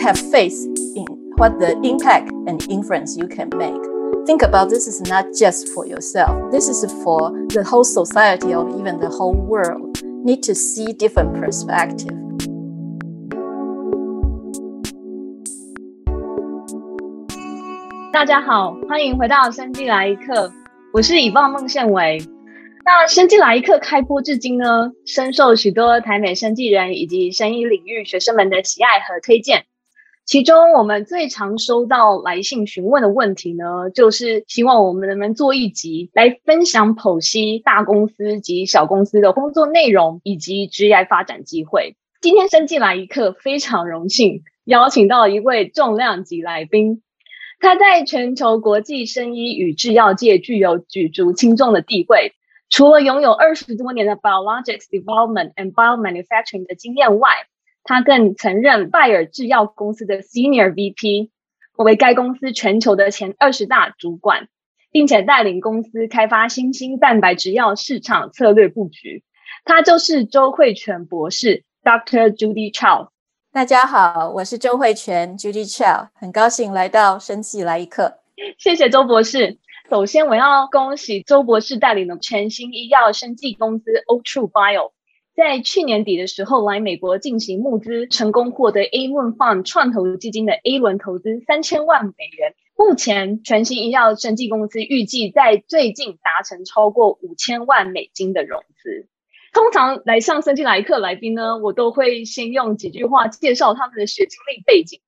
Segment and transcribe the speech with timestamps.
[0.00, 0.54] have faith
[0.94, 3.80] in what the impact and influence you can make.
[4.26, 6.50] Think about this is not just for yourself.
[6.50, 9.98] This is for the whole society or even the whole world.
[10.24, 12.16] Need to see different perspective.
[18.12, 20.50] 大家好，欢迎回到生技来一课，
[20.92, 22.18] 我是以望孟宪伟。
[22.84, 29.66] 那生技来一课开播至今呢，深受许多台美生技人以及生医领域学生们的喜爱和推荐。
[30.31, 41.97] 其中我们最常收到来信询问的问题呢，就是希望我们能不能做一集来分享剖析大公司及小公司的工作内容以及职业发展机会。
[42.21, 47.03] 今天生进来一刻非常荣幸邀请到一位重量级来宾，
[47.59, 52.31] 他在全球国际生医与制药界具有举足轻重的地位。
[52.69, 57.31] 除了拥有二十多年的 biologics development and biomanufacturing 的经验外，
[57.83, 61.29] 他更曾任拜耳制药公司的 senior VP，
[61.77, 64.47] 为该公司全球的前二十大主管，
[64.91, 69.23] 并且带领公司开发新兴蛋白质药市场策略布局。
[69.65, 72.29] 他就是周慧泉博士，Dr.
[72.29, 73.09] Judy Chow。
[73.51, 78.19] 大家好，我是周慧泉 Judy Chow，很高兴来到生技来一课。
[78.57, 79.57] 谢谢周博士。
[79.89, 84.91] 首先，我要恭喜周博士带领的全新医药生技公司 Ohtru Bio，
[85.35, 92.53] 在去年底的时候来美国进行募资，成功获得 A One Fund 创投基金的 A 轮投资三千万美元。
[92.75, 99.07] 目前，全新医药生技公司预计在最近达成超过五千万美金的融资。
[99.53, 104.99] 通常来上生技来客来宾呢，我都会先用几句话介绍他们的学经历背景。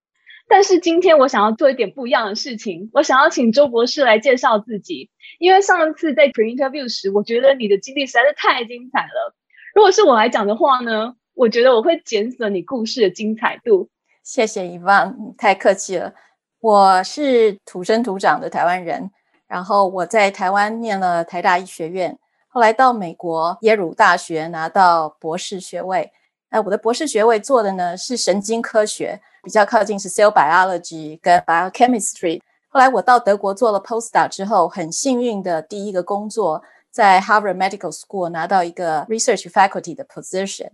[0.48, 9.36] 但是今天我想要做一点不一样的事情，我想要请周博士来介绍自己，因为上次在 pre interview 时，我觉得你的经历实在是太精彩了。
[9.74, 13.90] 如果是我来讲的话呢，我觉得我会减损你故事的精彩度。
[14.24, 16.14] 谢谢伊万，太客气了。
[16.60, 19.10] 我是土生土长的台湾人，
[19.48, 22.18] 然后我在台湾念了台大医学院，
[22.48, 26.12] 后来到美国耶鲁大学拿到博士学位。
[26.52, 29.20] 那我的博士学位做的呢是神经科学。
[29.44, 32.40] 比较靠近是 cell biology 跟 biochemistry。
[32.70, 40.70] 后来我到德国做了 postdoc 之后，很幸运的第一个工作在 Harvard Medical School 拿到一个 research faculty 的 position。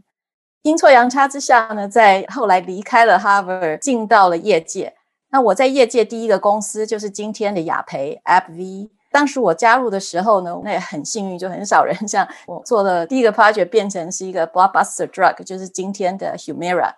[0.63, 4.93] 阴错阳差之下呢，在后来离开了 Harvard，进到了业界。
[5.31, 8.89] 那我在业界第一个公司就是今天的雅培 AbbVie。
[9.11, 16.91] 当时我加入的时候呢，那也很幸运，就很少人像我做的第一个 project 变成是一个 blockbuster drug，就是今天的 Humira。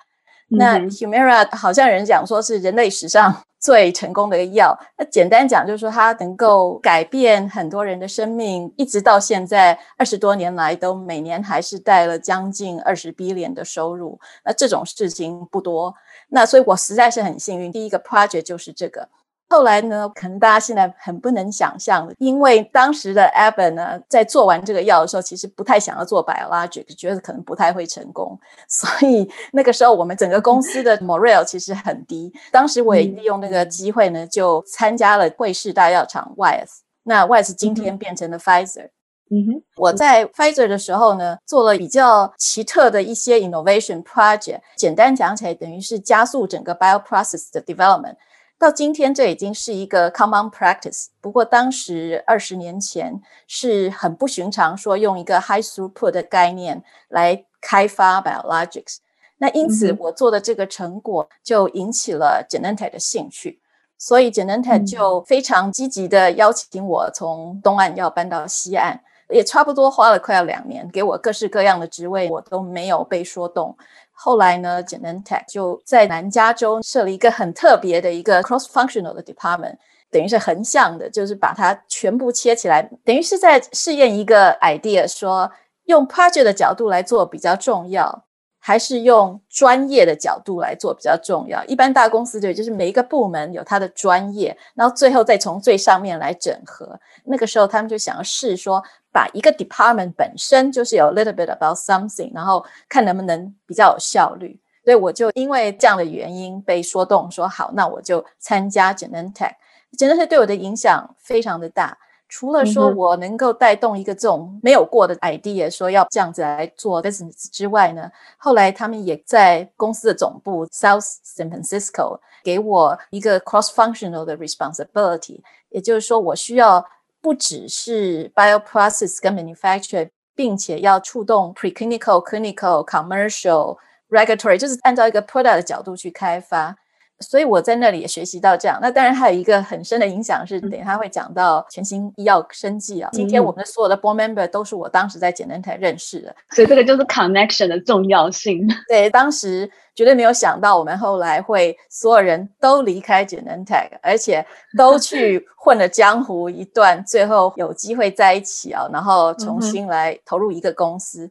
[0.49, 4.77] 那 Humira 好像人讲说是人类史上最成功的一个药。
[4.97, 14.19] 那简单讲就是说它能够改变很多人的生命，一直到现在二十多年来都每年还是带了将近二十 billion 的收入。
[14.43, 15.93] 那这种事情不多。
[16.29, 19.07] 那所以我实在是很幸运，第一个 project 就是这个。
[19.51, 32.31] 后来呢，可能大家现在很不能想象，因为当时的 Abbott 呢，在做完这个药的时候，其实不太想要做 biologic，觉得可能不太会成功， 所以那个时候我们整个公司的 morale 其实很低。
[32.49, 36.69] 当时我也利用那个机会呢，就参加了惠氏大药厂 Wyeth，
[37.03, 38.91] 那 Wyeth 今天变成了 Pfizer。
[39.33, 48.15] 嗯哼，我在 Pfizer 的时候呢，做了比较奇特的一些 innovation project，简单讲起来，等于是加速整个 bioprocess 的 development。
[48.61, 51.07] 到今天，这已经是一个 common practice。
[51.19, 58.97] 不过当时二十年前是很不寻常，说用一个 high throughput 的概念来开发 biologics。
[59.39, 63.59] 那因此我做的这个成果就引起了 Genentech 的兴趣，
[63.97, 73.75] 所以 Genentech 就非常积极的邀请我从东岸要搬到西岸，也差不多花了快要两年，给我各式各样的职位，我都没有被说动。
[74.13, 79.75] 后来呢，Genentech 就在南加州设了一个很特别的一个 cross-functional 的 department，
[80.11, 85.51] 等于是横向的，就是把它全部切起来，等于是在试验一个 idea，说
[85.85, 88.25] 用 project 的角度来做比较重要，
[88.61, 91.61] 还是用专业的角度来做比较重要。
[91.65, 96.97] 一般大公司对，就是每一个部门有它的专业，然后最后再从最上面来整合。
[97.25, 98.81] 那个时候他们就想要试说。
[99.13, 104.57] 把一个 department 本身就是有 little bit about something，然后看能不能比较有效率。
[104.85, 109.51] 所以我就因为这样的原因被说动，说好，那我就参加 Genentech。
[109.99, 111.97] Genentech 对我的影响非常的大，
[112.31, 126.83] 除了说我能够带动一个这种没有过的 idea，说要这样子来做 business 之外呢，后来他们也在公司的总部 South San Francisco 给我一个 cross-functional 的 responsibility，也就是说我需要。
[127.23, 133.77] 不只是 bioprocess 跟 manufacture，并且要触动 preclinical、clinical、commercial、
[134.09, 136.75] regulatory，就是按照一个 product 的角度去开发。
[137.21, 138.79] 所以我在那里也学习到这样。
[138.81, 143.09] 那当然还有一个很深的影响是，等一下会讲到全新医药生计啊。
[143.13, 148.67] 今天我们的所有的 board member 都是我当时在 Genentech 认识的，所以这个就是 connection 的重要性。
[148.89, 154.45] 对，当时绝对没有想到我们后来会所有人都离开 Genentech，而且
[154.77, 161.29] 都去 混了江湖一段，最后有机会在一起啊，然后重新来投入一个公司。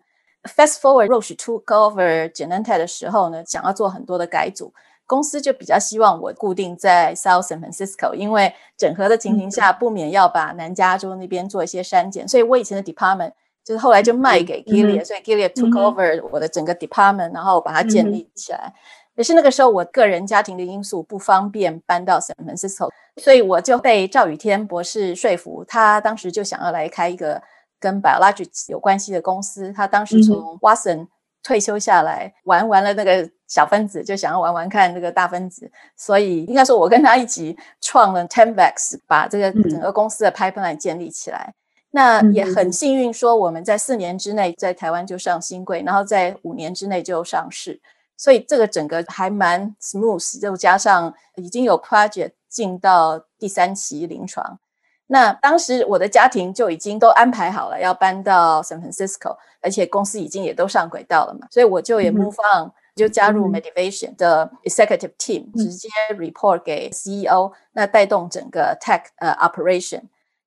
[0.57, 4.73] Fast forward, Roche took over Genentech 的时候呢，想要做很多的改组，
[5.11, 13.33] 公司就比较希望我固定在 South San Francisco，因为整合的情形下不免要把南加州那边做一些删减，所以我以前的 department
[13.65, 18.73] 就是后来就卖给 Gilead，所以 Gilead took over 我的整个 department，然后把它建立起来。
[19.17, 27.43] 可是那个时候我个人家庭的因素不方便搬到 San Francisco，所以我就被赵宇天博士说服，他当时就想要来开一个。
[27.83, 31.07] 跟 biologics 有关系的公司，他当时从 Watson
[31.43, 41.53] 退休下来，玩完了那个小分子，就想要玩玩看那个大分子，所以应该说，我跟他一起创了 Tenvex，把这个整个公司的 pipeline 建立起来。
[41.91, 47.81] 那也很幸运，说我们在四年之内在台湾就上新柜，然后在五年之内就上市，
[48.17, 54.61] 所以这个整个还蛮 smooth，又加上已经有 project 进到第三期临床。
[55.09, 70.03] 那当时我的家庭就已经都安排好了，要搬到 San Francisco，而且公司已经也都上轨道了嘛，所以我就也 move on，、嗯、就加入 Medivation 的 executive team，、嗯、直接 report 给 CEO，那带动整个 tech 呃、uh, operation，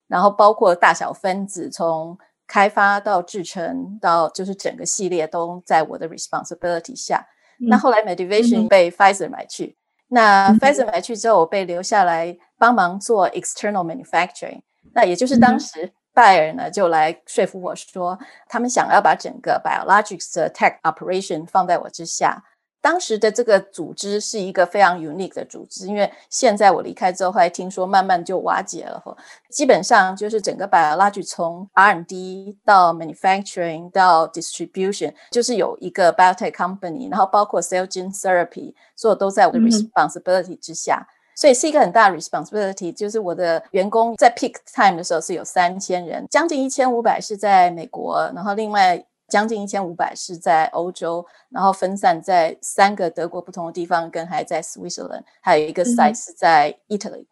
[0.07, 7.27] 然后包括大小分子从开发到制成到就是整个系列都在我的 responsibility 下。
[7.59, 9.75] 嗯、那后来 Medivation 被 Pfizer 买去。
[10.09, 14.61] 那 Pfizer 买去之后，我被留下来帮忙做 external manufacturing。
[14.93, 18.17] 那也就是当时拜尔呢就来说服我说，
[18.47, 22.43] 他们想要把整个 biologics 的 tech operation 放在我之下。
[22.81, 29.01] 当时的这个组织是一个非常 unique 的组织，因为现在我离开之后，后来听说慢慢就瓦解了。
[29.49, 41.13] 基本上就是整个 biologics 从 R&D 到 manufacturing 到 distribution，就是有一个 biotech company，然后包括 cell gene therapy，所有都在我的 responsibility 之下，嗯、
[41.43, 42.93] 所以是一个很大的 responsibility。
[42.93, 49.05] 就是我的员工在 peak time 的时候是有三千人，将近一千五百是在美国，然后另外。
[49.29, 57.25] 将近一千五百是在欧洲，然后分散在三个德国不同的地方，跟还在 Switzerland，还有一个 site 是在 Italy。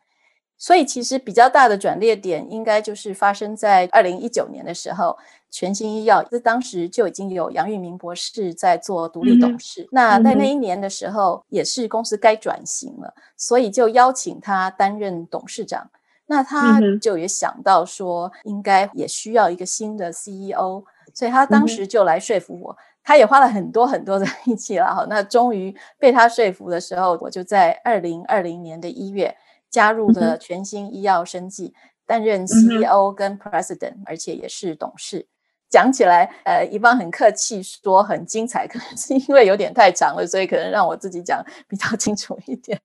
[0.57, 5.15] 所以其实比较大的转捩点，应该就是发生在二零一九年的时候，
[5.51, 9.87] 全新医药，这当时就已经有杨玉明博士在做独立董事。
[9.91, 15.91] 那在那一年的时候，也是公司该转型了，所以就邀请他担任董事长。
[16.27, 20.83] 那他就也想到说，应该也需要一个新的 CEO。
[21.13, 25.05] 所以他当时就来说服我，他也花了很多很多的 力气了哈。
[25.09, 29.35] 那终于被他说服的时候，我就在二零二零年的一月
[29.69, 31.73] 加入了全新医药生技，
[32.05, 35.27] 担任 CEO 跟 President，而且也是董事。
[35.71, 42.79] 讲起来，呃，一般很客气说很精彩，可能是因为有点太长了，所以可能让我自己讲比较清楚一点。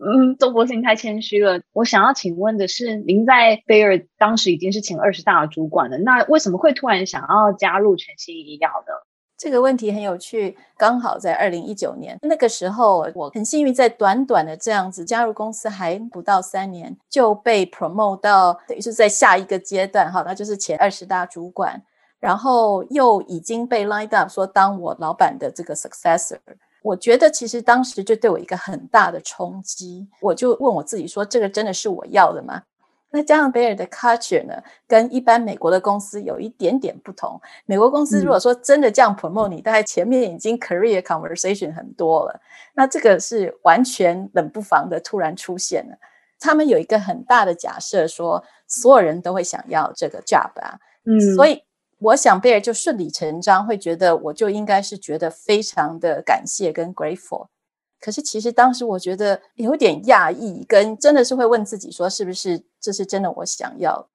[0.00, 1.60] 嗯，周博士太谦虚了。
[1.72, 8.92] 我想要请问的是，您在 Bayer 当时已经是前二十大的主管了，那为什么会突然想要加入全新医药呢？
[9.36, 10.56] 这个问题很有趣。
[10.76, 21.80] 刚好在二零一九年那个时候，我很幸运，在短短的这样子加入公司还不到三年，就被 promote 到等于是在下一个阶段，哈，那就是前二十大主管，
[22.20, 26.38] 然后又已经被 lined up 说当我老板的这个 successor。
[26.82, 32.62] 我觉得其实当时就对我一个很大的冲击，我就问我自己说：“这个真的是我要的吗？”
[33.10, 34.54] 那加上 Bayer 的 culture 呢，
[34.86, 37.40] 跟一般美国的公司有一点点不同。
[37.66, 42.40] 美国公司如果说真的这样 promote 你，嗯、大概前面已经 career conversation 很多了。
[42.74, 45.96] 那这个是完全冷不防的突然出现了。
[46.38, 51.62] 他们有一个很大的假设，说所有人都会想要这个 job 啊，嗯，所以。
[51.98, 57.48] 我想贝尔就顺理成章会觉得，我就应该是觉得非常的感谢跟 grateful。
[58.00, 64.08] 可是其实当时我觉得有点讶异，跟真的是会问自己说，是不是这是真的我想要？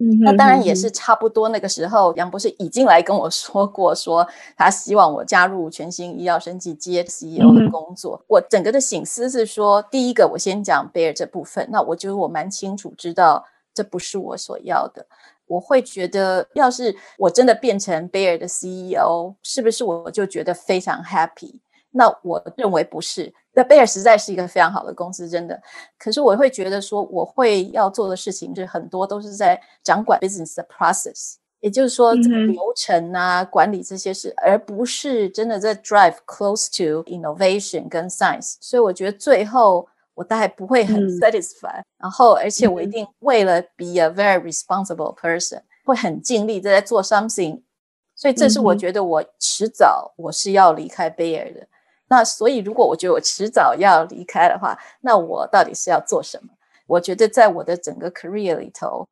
[0.00, 8.16] 嗯那当然也是差不多那个时候，杨博士已经来跟我说过，说他希望我加入全新医药生技接 CEO 的工作。
[8.22, 15.06] 嗯、我整个的醒思是说，第一个我先讲贝尔这部分，那我觉得我蛮清楚知道这不是我所要的。
[15.54, 21.54] 我会觉得，要是我真的变成 Bayer 的 CEO，是不是我就觉得非常 happy？
[21.90, 23.32] 那我认为不是。
[23.52, 25.62] 那 Bayer 实在是一个非常好的公司，真的。
[25.96, 31.36] 可是我会觉得说，我会要做的事情，就是很多都是在掌管 business 的 process。
[31.60, 38.56] 也就是说流程啊、嗯、管理这些事，而不是真的在 drive close to innovation 跟 science。
[38.60, 41.84] 所以我觉得最后我大概不会很 satisfied、嗯。
[41.98, 47.62] 然后，而且我一定为了 be a very responsible person，、嗯、会很尽力在做 something。
[48.16, 51.66] 所以这是我觉得我迟早我是要离开 Bayer 的。
[52.08, 56.50] 那所以，如果我觉得我迟早要离开的话，那我到底是要做什么？
[56.86, 59.08] 我觉得在我的整个 career 里头，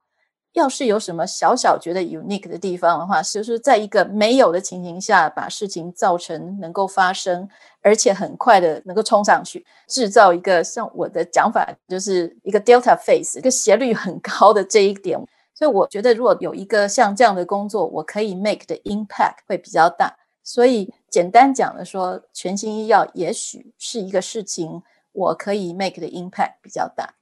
[0.52, 7.48] 要是有什么小小觉得 unique 的地方的话，就是在一个没有的情形下，把事情造成能够发生，
[7.82, 15.18] 而且很快的能够冲上去，制造一个像我的讲法，就是一个 delta phase，一个斜率很高的这一点。
[15.54, 20.16] 所以我觉得，如果有一个像这样的工作，我可以 make 的 impact 会比较大。
[20.42, 27.14] 所以简单讲的说，全新医药也许是一个事情，我可以 make 的 impact 比较大。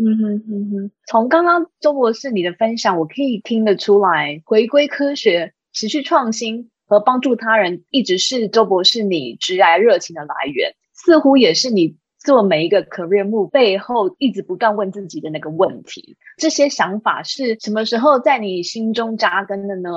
[0.00, 16.16] 嗯哼嗯哼，从刚刚周博士你的分享，我可以听得出来，回归科学、持续创新和帮助他人，一直是周博士你职涯热情的来源，似乎也是你做每一个 career move 背后一直不断问自己的那个问题。
[16.38, 19.90] 这些想法是什么时候在你心中扎根的呢？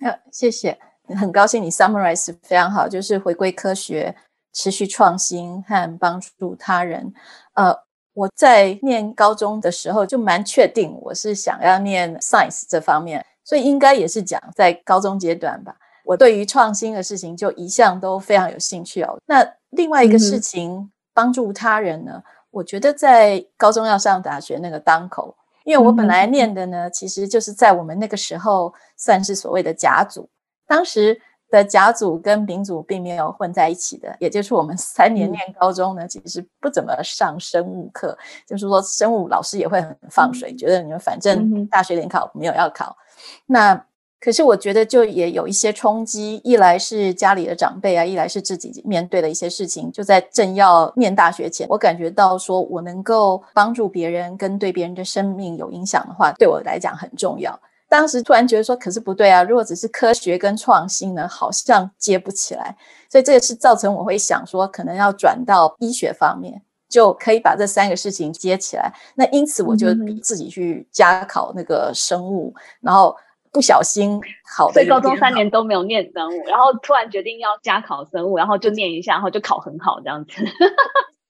[0.00, 0.76] 呃，谢谢。
[1.16, 4.14] 很高兴你 summarize 非常好，就是回归科学、
[4.52, 7.12] 持续创新和帮助他人。
[7.54, 7.76] 呃，
[8.14, 15.76] 我在念高中的时候就蛮确定我是想要念 science 这方面，所以应该也是讲在高中阶段吧。
[16.04, 19.18] 我对于创新的事情就一向都非常有兴趣哦。
[19.26, 30.28] 那另外一个事情，嗯、帮助他人呢，我觉得在高中要上大学那个当口，因为我本来念的呢，其实就是在我们那个时候算是所谓的甲组。
[30.66, 38.16] 当时的甲组跟丙组并没有混在一起的，也就是我们三年念高中呢，其实不怎么上生物课，
[38.46, 42.96] 就是说生物老师也会很放水，觉得你们反正大学联考没有要考。
[43.44, 43.84] 那
[44.22, 57.58] 可是我觉得就也有一些冲击，一来是家里的长辈啊，一来是自己面对的一些事情，就在正要念大学前，我感觉到说我能够帮助别人跟对别人的生命有影响的话，对我来讲很重要。
[57.88, 59.42] 当时突然觉得说，可是不对啊！
[59.42, 62.74] 如果只是科学跟创新呢，好像接不起来。
[63.10, 68.90] 所以这也是造成我会想说，可能要转到医学方面，就可以把这三个事情接起来。
[69.14, 73.14] 那因此我就逼自己去加考那个生物，嗯、然后
[73.52, 74.20] 不小心
[74.56, 74.72] 考的。
[74.72, 80.32] 所以高中三年都没有念生物，然后突然决定要加考生物，然后就念一下，然后就考很好这样子。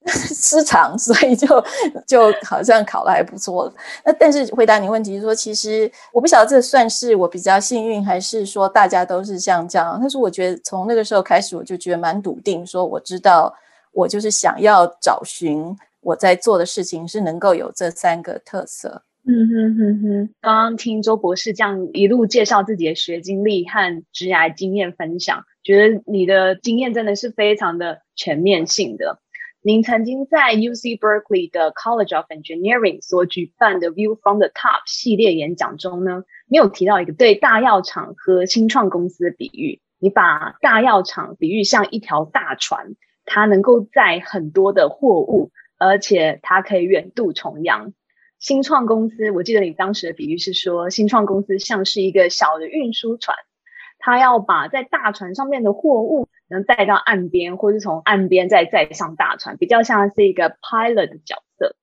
[0.09, 1.65] 失常，所以就
[2.05, 3.73] 就好像考的还不错。
[4.05, 9.97] 那但是回答你问题是说，其实我不晓得这算是我比较幸运，还是说大家都是像这样。
[10.01, 13.55] 但是我觉得从那个时候开始，我就觉得蛮笃定，说我知道
[13.93, 15.65] 我就是想要找寻
[16.01, 19.05] 我在做的事情是能够有这三个特色。
[19.25, 20.35] 嗯哼哼哼。
[20.41, 29.21] 刚刚听周博士这样一路介绍自己的学经历和职涯经验分享，觉得你的经验真的是非常的全面性的。
[29.65, 39.81] 您曾经在 UC Berkeley 的 College of Engineering 所举办的 View from the Top 系列演讲中呢，你有提到一个对大药厂和新创公司的比喻。
[40.01, 47.93] 你把大药厂比喻像一条大船，它能够载很多的货物，而且它可以远渡重洋。
[48.43, 53.37] 新创公司，我记得你当时的比喻是说，新创公司像是一个小的运输船。
[54.01, 61.77] 它要把在大船上面的货物能带到岸边，或是从岸边再载上大船，比较像是一个 pilot 的角色。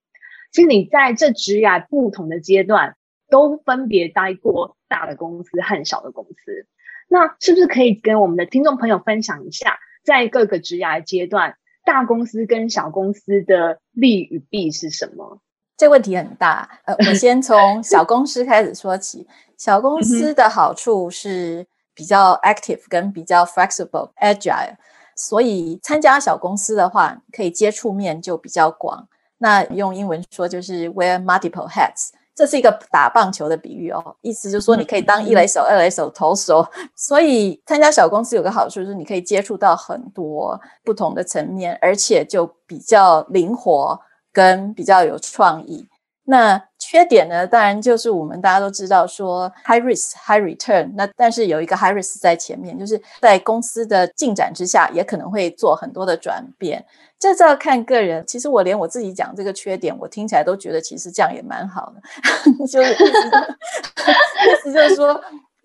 [0.52, 2.98] 其实你在这职涯不同的阶段，
[3.30, 6.68] 都分别待过大的公司和小的公司。
[7.08, 15.42] 那是不是可以跟我们的听众朋友分享一下，在各个职涯阶段，大公司跟小公司的利与弊是什么？
[15.80, 16.70] 这问题很大。
[16.86, 19.26] 呃，我 先从小公司开始说起。
[19.58, 21.66] 小公司的好处是。
[21.96, 24.74] 比较 active 跟比较 flexible agile，
[25.18, 29.06] 所以参加小公司的话，可以接触面就比较广。
[29.40, 36.66] 那用英文说就是 wear multiple hats，这是一个打棒球的比喻哦，意思就是说你可以当一垒手、二垒手、投手。
[36.96, 44.00] 所以参加小公司有个好处就是你可以接触到很多不同的层面，而且就比较灵活
[44.32, 45.88] 跟比较有创意。
[46.26, 47.48] 那缺点呢？
[47.48, 50.92] 当然就是我们大家都知道说 high risk high return。
[50.96, 56.86] 那但是有一个 high risk 在前面，就是在公司的进展之下，也可能会做很多的转变。
[57.18, 58.24] 这要看个人。
[58.28, 62.02] 其实我连我自己讲这个缺点，我听起来都觉得其实这样也蛮好的。
[62.68, 65.20] 就是 意思就是说。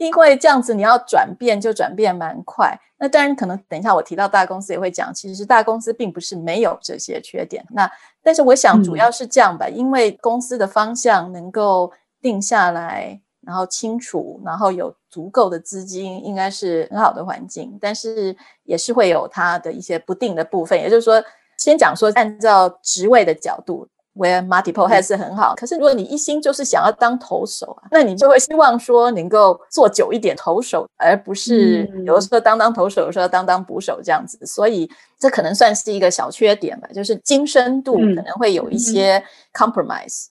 [0.06, 2.78] 因为这样子，你要转变就转变蛮快。
[2.96, 7.64] 那当然，可能等一下我提到大公司也会讲，其实大公司并不是没有这些缺点。
[7.70, 7.90] 那
[8.23, 11.92] 但是我想主要是这样吧，嗯、因为公司的方向能够
[12.23, 17.76] 定下来，然后清楚，然后有足够的资金，应该是很好的环境。
[17.80, 20.78] 但是也是会有它的一些不定的部分。
[20.78, 21.23] 也就是说，
[21.58, 23.88] 先讲说按照职位的角度。
[24.14, 34.38] Wear multiple 是很好，可是如果你一心就是想要当投手啊，那你就会希望说能够做久一点投手，而不是有的时候当当投手，有时候当当捕手这样子。
[34.47, 39.21] 所以这可能算是一个小缺点吧，就是精深度可能会有一些
[39.52, 40.26] compromise。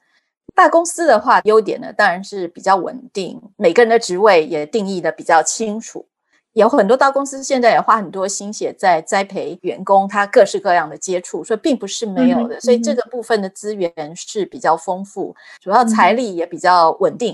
[0.55, 6.05] 大公司的话，优点呢当然是比较稳定，每个人的职位也定义的比较清楚。
[6.53, 12.55] 有很多大公司现在也花很多心血在栽培员工，他各式各样的接触，所以并不是没有的。
[12.55, 17.33] 嗯、所以这个部分的资源是比较丰富，主要财力也比较稳定。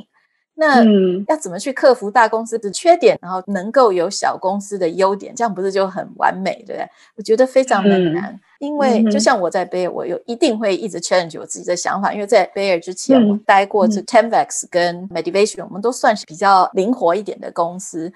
[0.61, 6.89] 嗯、那要怎么去克服大公司的缺点，然后能够有小公司的优点，这样不是就很完美，对不对？
[7.15, 18.11] 我觉得非常的难，嗯、因为就像我在 Bayer，我有一定会一直 challenge 我自己的想法，因为在 Bayer 之前，我待过这 Tenvex 跟 Medivation，我们都算是比较灵活一点的公司。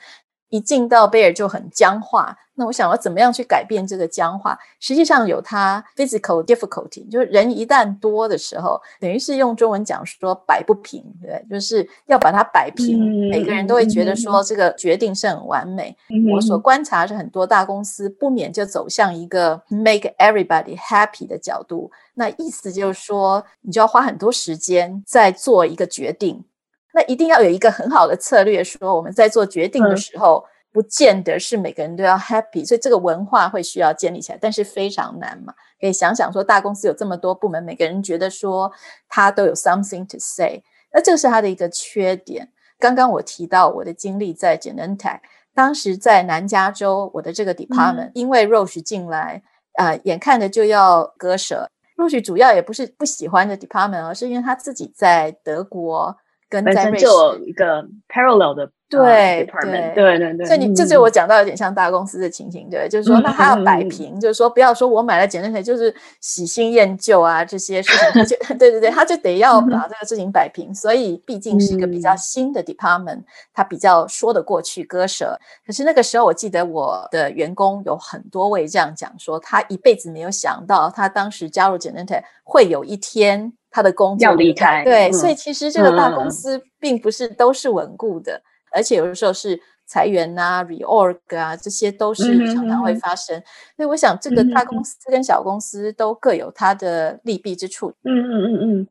[0.53, 4.55] 一进到贝尔就很僵化，那我想要怎么样去改变这个僵化？
[4.79, 13.29] 实际上有它 physical difficulty，就是人一旦多的时候，等于是用中文讲说摆不平，对，就是要把它摆平。
[13.31, 15.97] 每个人都会觉得说这个决定是很完美。
[16.35, 26.45] 我所观察是很多大公司不免就走向一个 make everybody happy 的角度，那意思就是说你就要花很多时间在做一个决定。
[26.93, 35.53] 那一定要有一个很好的策略，说我们在做决定的时候，不见得是每个人都要 happy，所以这个文化会需要建立起来，但是非常难嘛。
[35.81, 38.71] 可以想想说，大公司有这么多部门，每个人觉得说
[39.09, 42.49] 他都有 something to say，那这是他的一个缺点。
[42.79, 45.19] 刚刚我提到我的经历在 Genentech，
[45.55, 49.41] 当时在南加州，我的这个 department、嗯、因为 Roche 进来，
[49.77, 51.67] 呃，眼看着就要割舍。
[51.97, 56.15] Roche 主要也不是不喜欢的 department，而是因为他自己在德国。
[56.61, 58.69] 跟在瑞士就有一个 parallel 的。
[58.89, 65.91] 对对对对对，所以你这就我讲到有点像大公司的情形，对，就是说那他要摆平，就是说不要说我买了简单就是
[66.21, 70.71] 喜新厌旧啊这些事情，就 对对对，他就得要把这个事情摆平。
[70.75, 75.35] 所以毕竟是一个比较新的 department，他比较说得过去割舍。
[75.65, 84.83] 可是那个时候我记得我的员工有很多位这样讲说，他一辈子没有想到他当时加入 Genentech 会有一天他的工作要离开。
[84.83, 88.39] 对，所以其实这个大公司并不是都是稳固的。
[88.71, 93.35] 而且有的时候是裁员啊、reorg 啊，这些都是常常会发生。
[93.75, 97.89] 所以我想，这个大公司跟小公司都各有它的利弊之处。
[98.03, 98.87] 嗯嗯嗯嗯。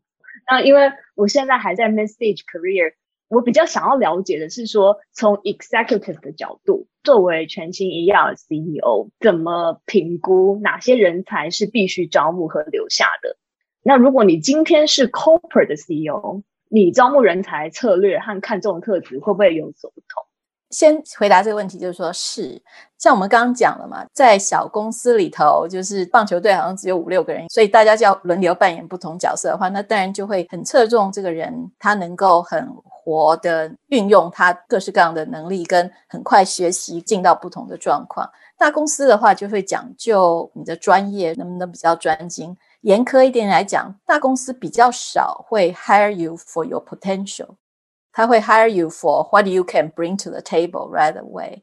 [0.50, 2.94] 那因为我现在还在 mid stage career，
[3.28, 13.36] 我比较想要了解的是说，从 executive 的角度，作为全新医药的 CEO，怎么评估哪些人才是必须招募和留下的？
[13.82, 20.24] 那如果你今天是 corporate 的 CEO，你招募人才策略和看重的特质会不会有所不同？
[20.70, 22.58] 先回答这个问题，就是说是
[22.96, 38.26] 像我们刚刚讲了嘛，在小公司里头，就是棒球队好像只有五六个人，所以大家就要轮流扮演不同角色的话，那当然就会很侧重这个人他能够很活的运用他各式各样的能力，跟很快学习进到不同的状况。
[38.56, 42.56] 大公司的话就会讲究你的专业能不能比较专精。
[42.82, 47.56] 严苛一点来讲，大公司比较少会 hire you for your potential，
[48.12, 51.62] 他会 hire you for what you can bring to the table right away，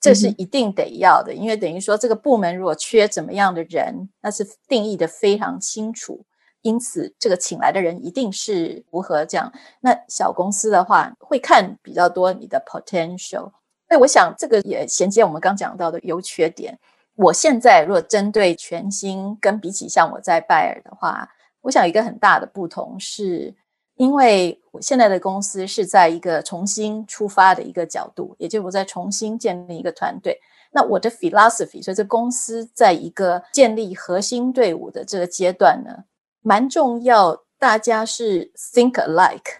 [0.00, 6.24] 这是一定得要的，嗯、因为等于说这个部门如果缺怎么样的人，那是定义的非常清楚，
[6.62, 9.52] 因此这个请来的人一定是符合这样。
[9.80, 13.50] 那小公司的话会看比较多你的 potential，
[13.88, 16.78] 所以我想这个也衔接我们刚讲到的优缺点。
[17.20, 21.28] 我现在如果针对全新跟比起像我在拜尔的话，
[21.60, 23.54] 我想一个很大的不同是，
[23.96, 30.40] 因为我现在的公司是在一个重新出发的一个角度，也就是我在重新建立一个团队。
[30.72, 36.04] 那我的 philosophy，所以这公司在一个建立核心队伍的这个阶段呢，
[36.40, 39.58] 蛮重要，大家是 think alike，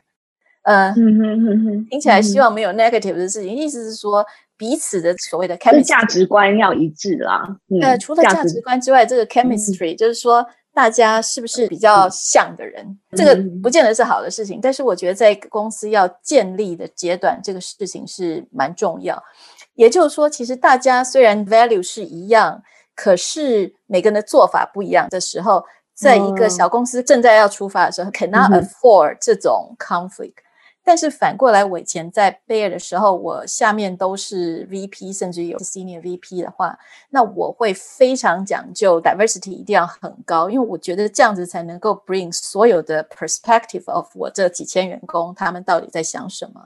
[0.62, 0.94] 呃，
[1.90, 4.24] 听起来希望没有 negative 的事情，意思是说。
[4.60, 7.48] 彼此的所谓的 chemistry 价值观要一致啦。
[7.80, 14.60] 呃，除了价值观之外，这个 chemistry 就是说大家是不是比较像的人，这个不见得是好的事情。
[14.60, 19.22] 但是我觉得在公司要建立的阶段，这个事情是蛮重要。
[19.72, 22.62] 也就是说，其实大家虽然 value 是一样，
[22.94, 30.34] 可是每个人的做法不一样的时候，在一个小公司正在要出发的时候，cannot afford 这种 conflict。
[30.90, 36.76] 但是反过来，我以前在 Bayer 的时候，我下面都是 VP，甚至有 Senior VP 的话，
[37.10, 46.60] 那我会非常讲究 diversity，一定要很高，因为我觉得这样子才能够 bring 所有的 perspective of 我这几千员工，他们到底在想什么。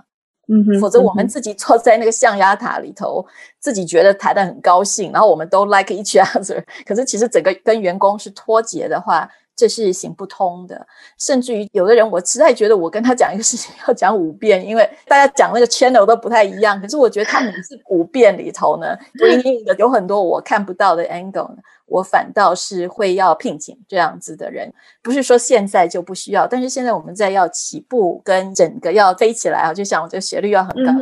[0.48, 3.26] 嗯哼，否则我们自己坐在那个象牙塔里头，
[3.60, 9.30] 自己觉得谈得很高兴，然后我们都 like each other， 可是其实整个跟员工是脱节的话。
[9.56, 10.86] 这是行不通的，
[11.18, 16.80] 甚至于有的人，我实在觉得我跟他讲一个事情要讲五遍，因为大家讲那个 channel 都不太一样。
[16.80, 18.96] 可是我觉得他们是五遍里头呢，
[19.30, 21.50] 隐隐的有很多我看不到的 angle。
[21.86, 30.92] 我反倒是会要聘请这样子的人，不是说现在就不需要，但是现在我们在要起步跟整个要飞起来啊，就像我这个斜率要很高，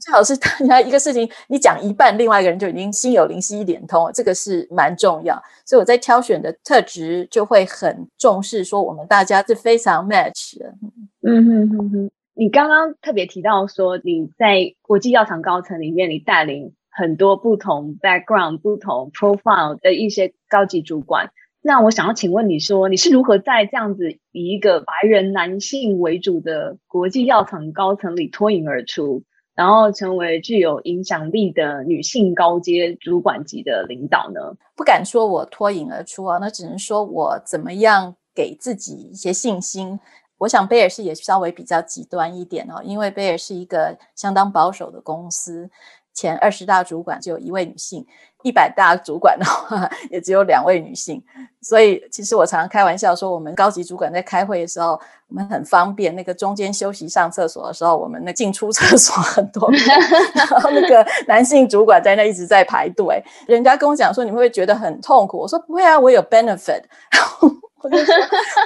[0.00, 5.40] 最好是大家一个事情你讲一半，另外一个人就已经心有灵犀一点通，这个是蛮重要。
[5.64, 10.74] 所以我在挑选的特质就会很重视，说我们大家是非常 match 的。
[11.22, 16.72] 嗯哼哼哼，你刚刚特别提到说你在国际药厂高层里面，你带领。
[16.92, 21.30] 很多不同 background、不同 profile 的一些高级主管，
[21.62, 29.22] 那我想要请问你说，你是如何在这样子以一个白人男性为主的国际药厂高层里脱颖而出，
[29.54, 34.40] 然后成为具有影响力的女性高阶主管级的领导呢？
[34.76, 39.98] 不敢说我脱颖而出啊，那只能说我怎么样给自己一些信心。
[40.38, 45.70] 我想贝尔是也稍微比较极端一点哦，因为贝尔是一个相当保守的公司。
[46.14, 48.06] 前二十大主管只有一位女性，
[48.42, 51.22] 一百大主管的话也只有两位女性，
[51.60, 56.14] 所以其实我常常开玩笑说，我们高级主管在开会的时候，我们很方便。
[56.14, 59.70] 那个中间休息上厕所的时候，我们那进出厕所很多，
[60.34, 63.22] 然后那个男性主管在那一直在排队。
[63.46, 65.38] 人家跟我讲说，你会不会觉得很痛苦？
[65.38, 66.82] 我说不会啊，我有 benefit。
[67.82, 68.14] 我就说，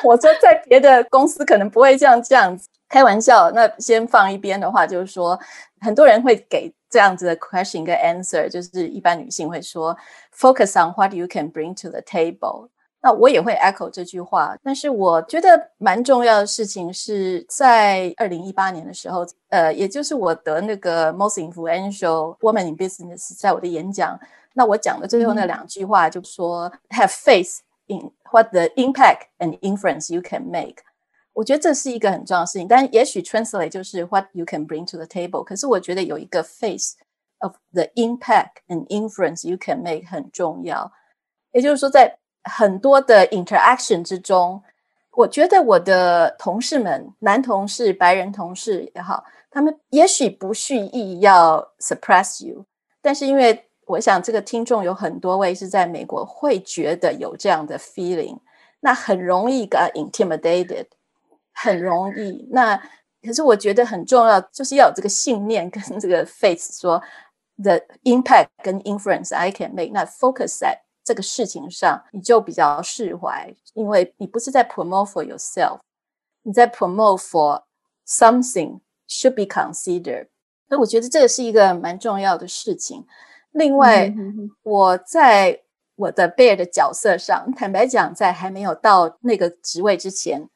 [0.02, 3.50] 我说在别的公司可能不会这样这样子开玩笑。
[3.52, 5.38] 那先放一边的话，就是说
[5.80, 6.74] 很多人会给。
[6.89, 9.95] 这样子的 question 跟 answer，就是一般女性会说
[10.36, 12.69] focus on what you can bring to the table。
[13.04, 24.19] 那我也会 echo 这句话，但是我觉得蛮重要的事情是在二零一八年的时候，呃，也就是我得那个 most influential woman in business，在我的演讲，
[24.54, 30.84] 那我讲的最后那两句话就是说、嗯、have faith in what the impact and influence you can make。
[31.36, 35.43] 我觉得这是一个很重要的事情，但也许 translate 就是 what you can bring to the table。
[35.43, 36.95] 可是我觉得有一个 face
[37.39, 40.91] of the impact and influence you can make 很重要。
[41.54, 44.62] 也就是说，在很多的 interaction 之中，
[45.12, 52.65] 我觉得我的同事们，男同事、白人同事也好，他们也许不蓄意要 suppress you，
[53.02, 58.38] 但是因为我想这个听众有很多位是在美国，会觉得有这样的 feeling，
[58.80, 60.86] 那很容易 get intimidated。
[61.56, 62.76] 很容易，那
[63.21, 67.02] 可是我觉得很重要，就是要有这个信念跟这个 faith，说
[67.62, 75.80] the impact 跟 influence I can make，那 focus 在这个事情上，你就比较释怀，因为你不是在 promote for yourself，
[76.41, 77.63] 你在 promote for
[78.08, 80.28] something should be considered。
[80.67, 83.06] 那我觉得这个是一个蛮重要的事情。
[83.52, 85.62] 另外，嗯、我在
[85.95, 90.50] 我的 bear 的角色上，坦白讲，在还没有到那个职位之前。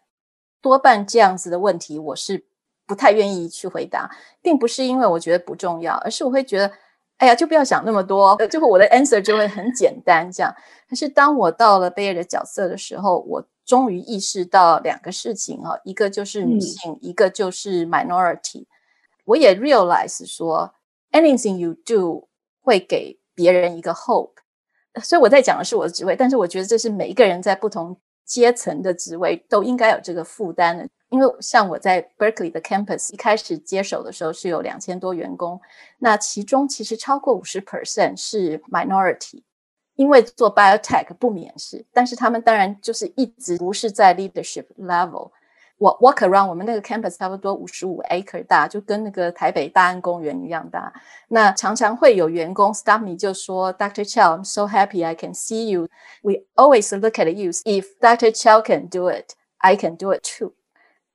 [0.61, 2.44] 多半这样子的问题，我是
[2.87, 4.11] 不太愿意去回答，
[4.42, 6.73] 并不是因为我觉得不重要，而是我会觉得，
[7.18, 10.55] 哎呀，就不要想那么多，最后我的 answer 就会很简单这样。
[10.88, 18.66] 可是当我到了贝尔的角色的时候，我终于意识到两个事情啊，一个就是女性，嗯、一个就是 minority。
[19.25, 20.75] 我也 realize 说
[21.12, 22.29] ，anything you do
[22.61, 24.33] 会给别人一个 hope。
[25.03, 27.96] 所以我在讲的是我的职位，但是我觉得这是每一个人在不同。
[28.31, 35.61] 阶层的职位都应该有这个负担的，因为像我在 Berkeley 的 campus 一开始接手的时候是有两千多员工，
[35.99, 39.43] 那其中其实超过五十 percent 是 minority，
[39.97, 45.33] 因为做 biotech 不免试，但是他们当然就是一直不是在 leadership level。
[45.80, 50.94] 我 walk around 我们那个 campus 差不多五十五 acre 大，就跟那个台北大安公园一样大。
[51.28, 54.06] 那常常会有员工 stop me 就说，Dr.
[54.10, 55.89] Chow, I'm so happy I can see you.
[56.24, 57.52] We always look at you.
[57.52, 58.32] If Dr.
[58.32, 60.54] Chow can do it, I can do it too.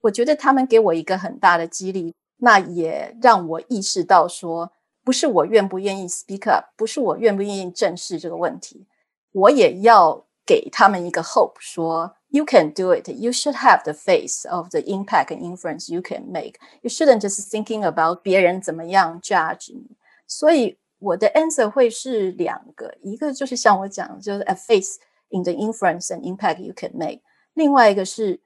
[0.02, 4.70] 我觉得他们给我一个很大的激励，那也让我意识到说，
[5.02, 8.86] 不是我愿不愿意 speak up，不是我愿不愿意正视这个问题，
[9.32, 12.14] 我也要给他们一个 hope 说。
[12.34, 13.08] You can do it.
[13.08, 16.58] You should have the face of the impact and influence you can make.
[16.82, 19.96] You shouldn't just thinking about 别人怎么样 judge 你。
[20.26, 24.98] 所以我的 answer 会是两个，一个就是像我讲，就是 a face
[25.30, 27.20] in the influence and impact you can make。
[27.54, 28.40] 另外一个是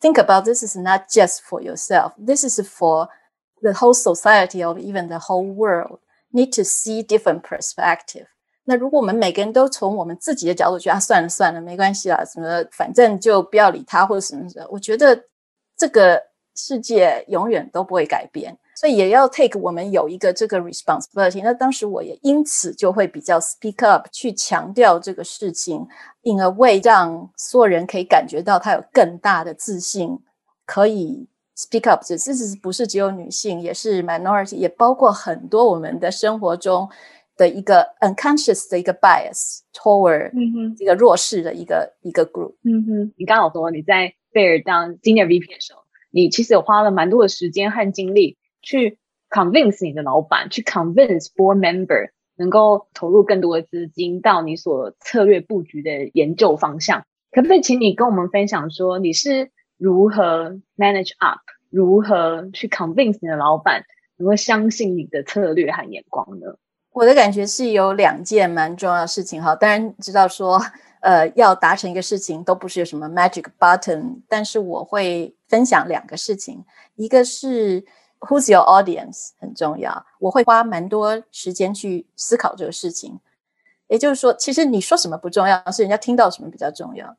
[0.00, 2.12] think about this is not just for yourself.
[2.18, 3.08] This is for
[3.62, 6.00] the whole society or even the whole world.
[6.32, 8.26] Need to see different perspective.
[8.65, 15.23] 那如果我们每个人都从我们自己的角度觉得啊，算了算了，没关系啦，什么反正就不要理他或者什么什么，我觉得
[15.77, 16.21] 这个
[16.55, 18.57] 世界永远都不会改变。
[18.75, 21.41] 所以也要 take 我们有一个这个 responsibility。
[21.43, 25.87] 那当时我也因此就会比较 speak up 去强调这个事情
[26.23, 30.17] ，in a way 让所有人可以感觉到他有更大的自信，
[30.65, 32.01] 可以 speak up。
[32.03, 36.89] 这这是不是只有女性，也是 minority，也包括很多我们的生活中
[37.43, 40.31] 的一个 unconscious 的一个 bias toward
[40.77, 42.55] 这个弱势的一个、嗯、一个 group。
[42.63, 48.97] 嗯哼，你刚刚有说你在 Bayer 当 senior VP 的时候，你其实有花了蛮多的时间和精力去
[49.29, 57.03] convince 你的老板，去 convince board member 能够投入更多的资金到你所策略布局的研究方向。
[57.31, 63.83] 可不可以请你跟我们分享说，你是如何 manage up，如何去 convince 你的老板
[64.15, 66.55] 能够相信你的策略和眼光呢？
[66.93, 70.63] 我的感觉是有两件蛮重要的事情哈，当然知道说，
[71.01, 76.63] 呃，要达成一个事情都不是有什么 magic button，但是我会分享两个事情，
[76.95, 77.83] 一个是
[78.19, 83.19] Who's your audience 很重要，我会花蛮多时间去思考这个事情，
[83.87, 87.17] 也就是说，其实你说什么不重要，是人家听到什么比较重要，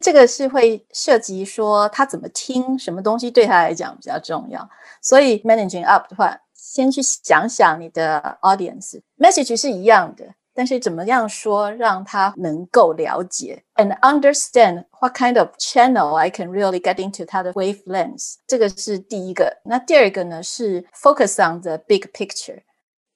[0.00, 4.66] 这个是会涉及说他怎么听，什么东西对他来讲比较重要，
[5.02, 6.40] 所以 managing up 的话。
[6.59, 17.53] 先去想想你的 audience message 是一样的，但是怎么样说让他能够了解 and understand what kind of channel I can really get into 他的
[17.53, 19.61] wavelengths，这个是第一个。
[19.65, 22.61] 那第二个呢是 focus on the big picture，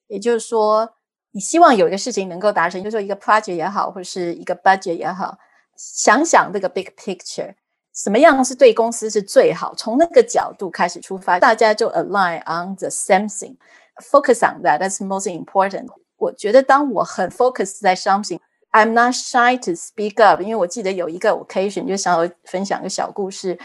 [0.08, 0.94] 也就是说，
[1.32, 5.38] 你希望有一个事情能够达成，就是说一个 project 也好，或者是一个 budget 也好，
[5.76, 7.56] 想想这个 big picture。
[7.94, 9.74] 什么样是对公司是最好？
[9.76, 14.80] 从那个角度开始出发，大家就 align on the same thing，focus on that.
[14.80, 15.88] That's most important.
[16.18, 20.42] 我觉得当我很 focus 在 something，I'm not shy to speak up。
[20.42, 23.60] 因为我记得有一个 occasion，就想要分享个小故事。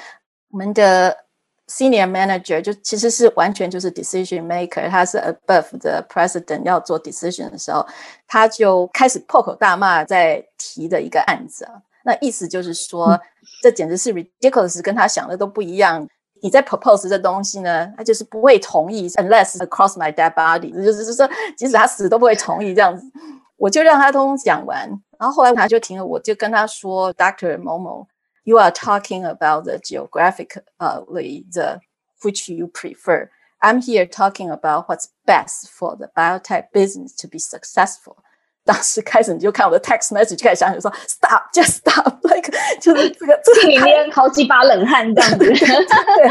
[0.50, 1.16] 我们的
[1.68, 7.87] senior manager 就其实是完全就是 decision maker，他是 above the president 要做 decision 的时候，
[8.26, 11.83] 他就开始破口大骂在提的一个案子啊。
[12.04, 13.20] 那意思就是说，嗯、
[13.62, 16.07] 这简直是 ridiculous，跟他想的都不一样。
[16.42, 23.02] 你在 propose 这东西呢，他就是不会同意，unless across my dead body，就是就是说，即使他死都不会同意这样子。
[23.57, 28.07] 我就让他通通讲完，然后后来他就停了，我就跟他说，Doctor 某某，
[28.42, 31.02] you are talking about the geographically、uh,
[31.50, 31.80] the
[32.22, 33.30] which you prefer.
[33.61, 38.16] I'm here talking about what's best for the biotech business to be successful.
[38.69, 45.39] 当时开始你就看我的 text message，就开始想想说 stop，just stop，like 就是这个这个里面好几把冷汗这样子。
[45.49, 46.29] 对，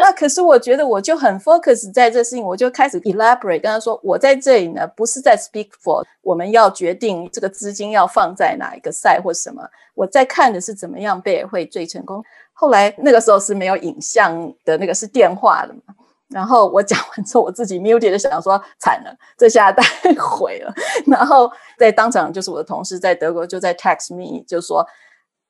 [0.00, 12.22] 那可是我觉得我就很 focus 在这事情，我就开始 elaborate 跟他说，我在这里呢不是在 speak for 我们要决定这个资金要放在哪一个 site 或什么，我在看的是怎么样 Bayer 会最成功。
[12.52, 15.94] 后来那个时候是没有影像的那个是电话的嘛。
[16.29, 20.73] 然后我讲完之后，我自己 muted 的想说惨了，这下太毁了。
[21.05, 24.85] 然后在当场就是我的同事在德国就在 text me 就说，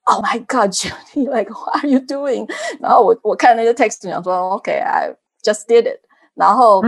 [0.03, 2.47] Oh my God, Judy，like what are you doing？
[2.79, 6.01] 然后我我看那个 text 想说，OK，I just did it。
[6.33, 6.83] 然后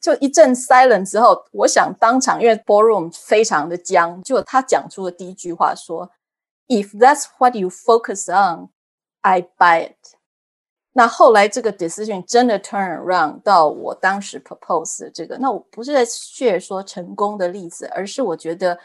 [0.00, 6.08] 就一阵 silence 之后，我想当场因为 ballroom 非常的僵，就他讲出了第一句话说，
[6.68, 8.68] If that's what you focus on,
[9.22, 9.96] I buy it。
[10.93, 18.77] 那后来这个 decision 真的 turn around 到我当时 propose 这个，那我不是在 share 说成功的例子，而是我觉得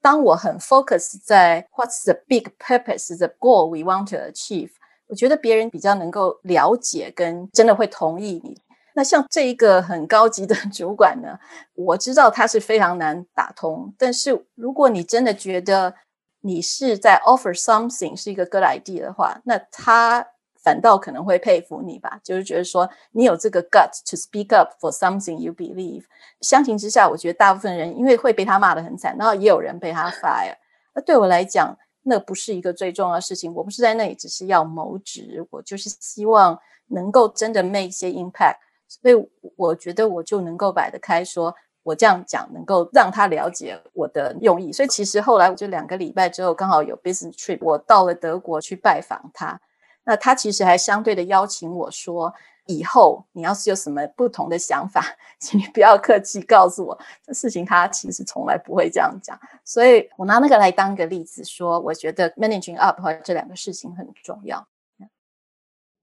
[0.00, 4.70] 当我很 focus 在 what's the big purpose, the goal we want to achieve，
[5.06, 8.58] 我觉得别人比较能够了解跟真的会同意你。
[8.94, 11.38] 那像这一个很高级的主管呢，
[11.74, 15.94] 我知道他是非常难打通，但是如果你真的觉得
[16.40, 20.26] 你是在 offer something 是一个 good idea 的话，那他。
[20.62, 26.04] 反倒可能会佩服你吧，就是觉得说你有这个 gut to speak up for something you believe。
[26.40, 30.54] 相形之下，我觉得大部分人因为会被他骂得很惨，然后也有人被他 fire。
[30.94, 33.54] 那对我来讲，那不是一个最重要的事情。
[33.54, 38.56] 我不是在那里只是要谋职，我就是希望能够真的 make 一些 impact。
[38.88, 39.14] 所以
[39.56, 44.72] 我觉得我就能够摆得开说，说我这样讲能够让他了解我的用意。
[44.72, 49.60] 所以其实后来我就两个礼拜之后，刚好有 business trip，我到了德国去拜访他。
[50.04, 52.32] 那他其实还相对的邀请我说，
[52.66, 55.04] 以后你要是有什么不同的想法，
[55.38, 56.98] 请你不要客气告诉我。
[57.24, 64.66] 这事情他其实从来不会这样讲，所以我拿那个来当个例子说，我觉得 managing up 和这两个事情很重要。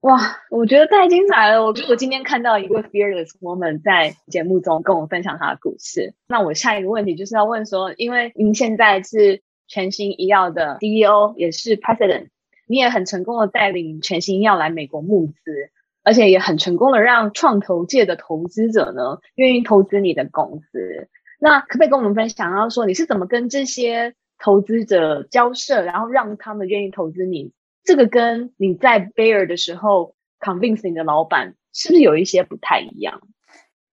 [0.01, 0.15] 哇，
[0.51, 1.61] 我觉得太精彩了！
[1.61, 6.13] 我我今天看到一个 fearless woman 在节目中跟我分享她的故事。
[6.27, 12.29] 那我下一个问题就是要问说，因为您现在是全新医药的 CEO，也是 president。
[12.67, 15.71] 你也很成功的带领全新医药来美国募资，
[16.03, 21.07] 而且也很成功的让创投界的投资者呢愿意投资你的公司。
[21.39, 27.53] 那可不可以跟我们分享，然后说你是怎么跟这些投资者交涉，然后让他们愿意投资你？
[27.83, 33.21] 这个跟你在 Bear 的时候 convince 你的老板是不是有一些不太一样？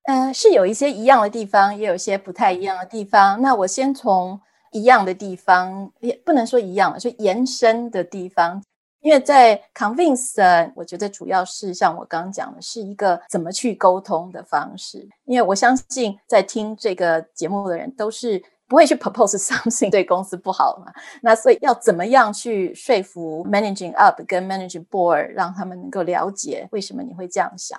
[0.07, 3.41] 嗯、呃，是有一些一样的地方，也有一些不太一样的地方。
[3.41, 4.41] 那我先从
[4.75, 8.63] 一样的地方，也不能说一样，就延伸的地方。
[9.01, 15.07] 因为在 convince，我觉得主要是像我刚刚讲的，是一个怎么去沟通的方式。
[15.27, 20.91] 因为我相信在听这个节目的人都是不会去 propose something 对公司不好嘛。
[21.21, 27.79] 那所以要怎么样去说服 managing up 跟 managing board，让他们能够了解为什么你会这样想。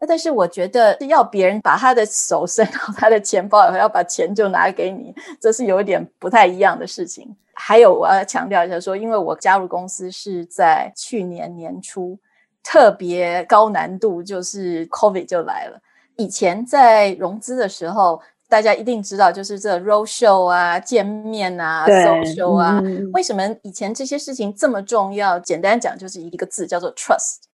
[0.00, 7.36] 那但是我觉得要别人把他的手伸到他的钱包，然后要把钱就拿给你，这是有一点不太一样的事情。
[7.52, 12.18] 还有我要强调一下说，因为我加入公司是在去年年初，
[12.62, 15.78] 特别高难度，就是 COVID 就来了。
[16.16, 25.38] 以前在融资的时候，大家一定知道，就是这 roadshow 啊、见面啊、social 啊，嗯、为什么以前这些事情这么重要？
[25.38, 27.49] 简单讲，就是一个字叫做 trust。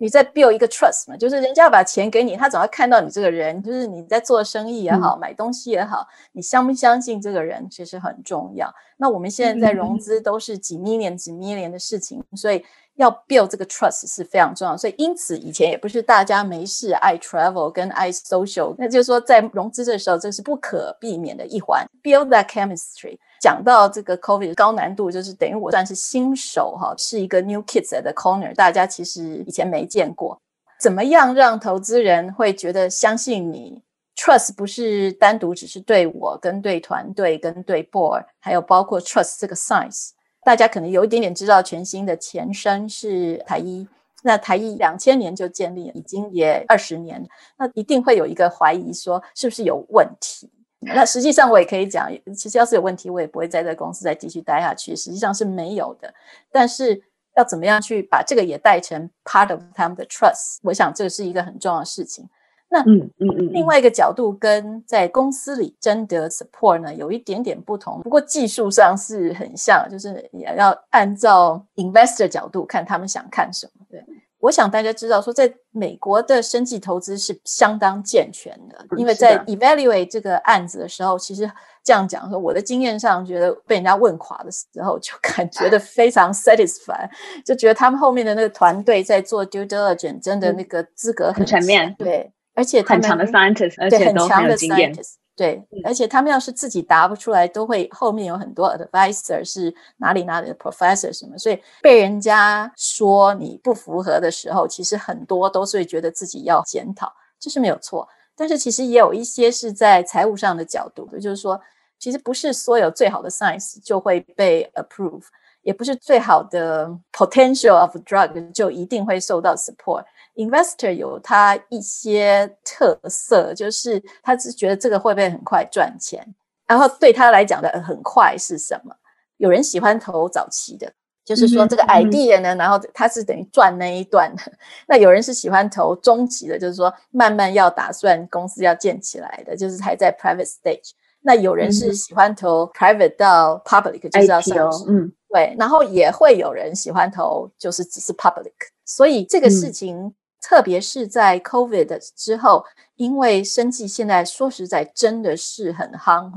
[0.00, 8.74] 你在 build 一个 trust 嘛，就是人家要把钱给你，他总要看到你这个人，就是你在做生意也好，嗯、买东西也好，你相不相信这个人其实很重要。
[8.96, 12.64] 那我们现在在融资都是几 million、几 million 的事情，所以
[13.00, 14.76] 要 build 这个 trust 是非常重要。
[14.76, 23.18] 所以因此以前也不是大家没事爱 travel 跟爱 social，那就是说在融资的时候这是不可避免的一环，build that chemistry。
[23.40, 30.38] 讲到这个 COVID 高难度，就是等于我算是新手哈，是一个 new kids at the corner，大家其实以前没见过。
[30.78, 33.82] 怎么样让投资人会觉得相信你
[34.16, 40.10] ？Trust 不是单独只是对我跟对团队跟对 board，还有包括 trust 这个 size。
[40.44, 43.86] 大家可能有一点点知道，全新的前身是台一，
[44.22, 47.26] 那台一两千年就建立，已经也二十年，
[47.58, 50.50] 那一定会有一个怀疑说是不是有问题？
[50.80, 54.96] 那实际上我也可以讲，其实要是有问题，我也不会再在公司再继续待下去。
[54.96, 56.12] 实际上是没有的，
[56.50, 57.02] 但是
[57.36, 62.26] 要怎么样去把这个也带成 part of 他们的 trust，我想这个是一个很重要的事情。
[62.70, 74.02] 那嗯嗯嗯，另外一个角度跟在公司里征得 support 呢，有一点点不同，不过技术上是很像，就是也要按照 investor 角度看他们想看什么，对。
[74.38, 81.50] 我想大家知道，说在美国的生计投资是相当健全的，因为在 evaluate 这个案子的时候，其实
[81.84, 87.10] 这样讲说，我的经验上觉得被人家问垮的时候，就感 觉得非常 satisfied，
[87.44, 94.94] 就觉得他们后面的那个团队在做 due diligence 真的那个资格很全面，对，而且他们很强的 scientist，而且都很有经验。
[95.36, 108.06] 对，而且他们要是自己答不出来，都会后面有很多 advisor 是哪里哪里的 professor 什么，所以被人家说你不符合的时候，其实很多都是会觉得自己要检讨，这是没有错。
[108.36, 111.58] 但是其实也有一些是在财务上的角度的，就是说，
[111.98, 115.22] 其实不是所有最好的 science 就会被 approve，
[115.62, 120.04] 也不是最好的 potential of drug 就一定会受到 support。
[120.40, 126.26] Investor 有他一些特色，就是他只觉得这个会不会很快赚钱，
[126.66, 128.94] 然后对他来讲的很快是什么？
[129.36, 130.90] 有人喜欢投早期的，
[131.26, 134.42] 就是说这个 idea 呢，然后他是等于赚那一段的。
[134.88, 140.92] 那有人是喜欢投中期的，就是说慢慢要打算公司要建起来的，就是还在 private stage。
[141.20, 145.54] 那有人是喜欢投 private 到 public，就是要上市，嗯，对。
[145.58, 148.54] 然后也会有人喜欢投，就是只是 public。
[148.86, 150.14] 所以这个事情。
[150.40, 152.64] 特别是在 COVID 之后，
[152.96, 156.30] 因为生计现在说实在真的是很夯，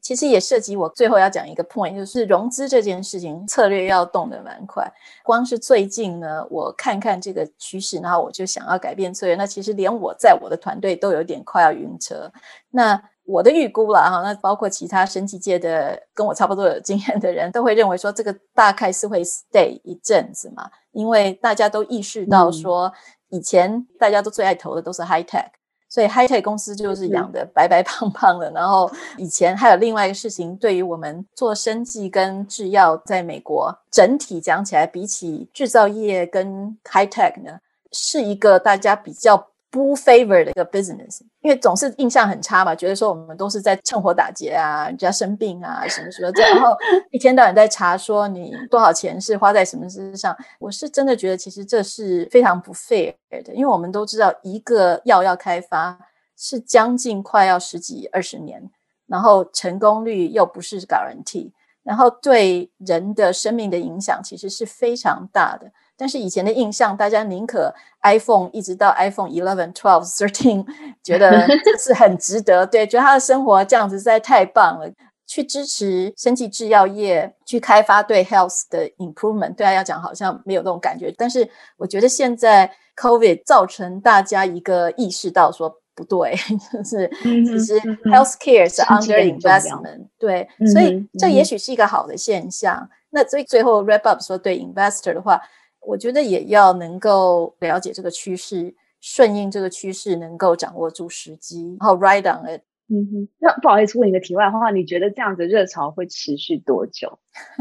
[0.00, 4.90] 其实也涉及我最后要讲一个 point，就是融资这件事情策略要动得蛮快。
[5.22, 9.34] 光是最近呢，我看看这个趋势，然后我就想要改变策略。
[9.34, 12.32] 那其实连我在我的团队都有点快要晕车。
[12.70, 22.92] 那我的预估了哈，那包括其他生技界的跟我差不多有经验的人都会认为说，这个大概是会 stay 一阵子嘛，因为大家都意识到说。
[23.30, 25.48] 嗯以前大家都最爱投的都是 high tech，
[25.88, 28.50] 所以 high tech 公司就是养的白白胖胖的。
[28.52, 37.58] 然后以前还有另外一个事情，对于我们做生技跟制药，在美国整体讲起来，比起制造业跟 high tech 呢，
[37.92, 39.48] 是一个大家比较。
[39.70, 46.74] 不 favor 的一个 business，因为总是印象很差嘛，觉得说我们都是在趁火打劫啊，人家生病啊什么什么，然后
[47.10, 50.34] 一天到晚在查说你多少钱是花在什么事上。
[50.58, 53.14] 我是真的觉得其实这是非常不 fair
[53.44, 55.98] 的，因为我们都知道一个药要开发
[56.36, 58.70] 是将近快要十几二十年，
[59.06, 61.52] 然后成功率又不是 guarantee。
[61.82, 65.70] 然后对人的生命的影响其实是非常大的。
[65.98, 67.74] 但是以前的印象，大家宁可
[68.04, 70.64] iPhone 一直到 iPhone Eleven、 Twelve、Thirteen，
[71.02, 74.88] 觉得 这是很值得，对，觉得他的生活这样子实在太棒了。
[75.30, 81.14] 去支持生技制药业去开发对 health 的 improvement，对他来讲好像没有那种感觉。
[81.18, 81.46] 但是
[81.76, 86.34] 我觉得现在 COVID 造成大家一个意识到说不对，
[86.72, 92.88] 就是其实 healthcare 是 under investment，对，所以这也许是一个好的现象。
[93.10, 95.38] 那所以最后 wrap up 说对 investor 的话，
[95.80, 102.62] 我觉得也要能够了解这个趋势，顺应这个趋势，能够掌握住时机，然后 ride on it。
[102.90, 107.18] 嗯哼，那不好意思问一个题外话，你觉得这样子热潮会持续多久？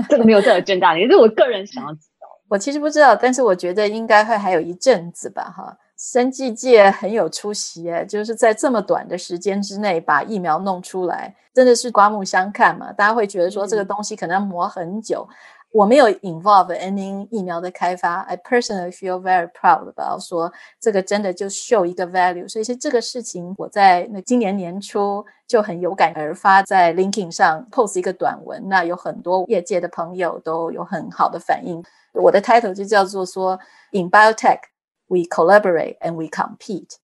[0.09, 2.27] 这个没有这个正大的，也是我个人想要知道。
[2.49, 5.53] 我其实不知道，但是我觉得应该会还有一阵子吧。
[5.55, 12.93] 哈，生技界很有出息诶，就是在这么短的时间之内把疫苗弄出来，真的是刮目相看嘛。
[12.93, 15.27] 大家会觉得说这个东西可能要磨很久。
[15.29, 15.33] 嗯
[15.72, 27.98] 我没有 involve any 疫苗的开发，I personally feel very proud about 说这个真的就 show 一个 value，所以是这个事情我在那今年年初就很有感而发，在 LinkedIn 上 post
[27.98, 31.82] 一个短文，那有很多业界的朋友都有很好的反应。
[32.12, 33.58] 我的 title 就叫做说
[33.92, 34.60] In biotech
[35.06, 36.96] we collaborate and we compete。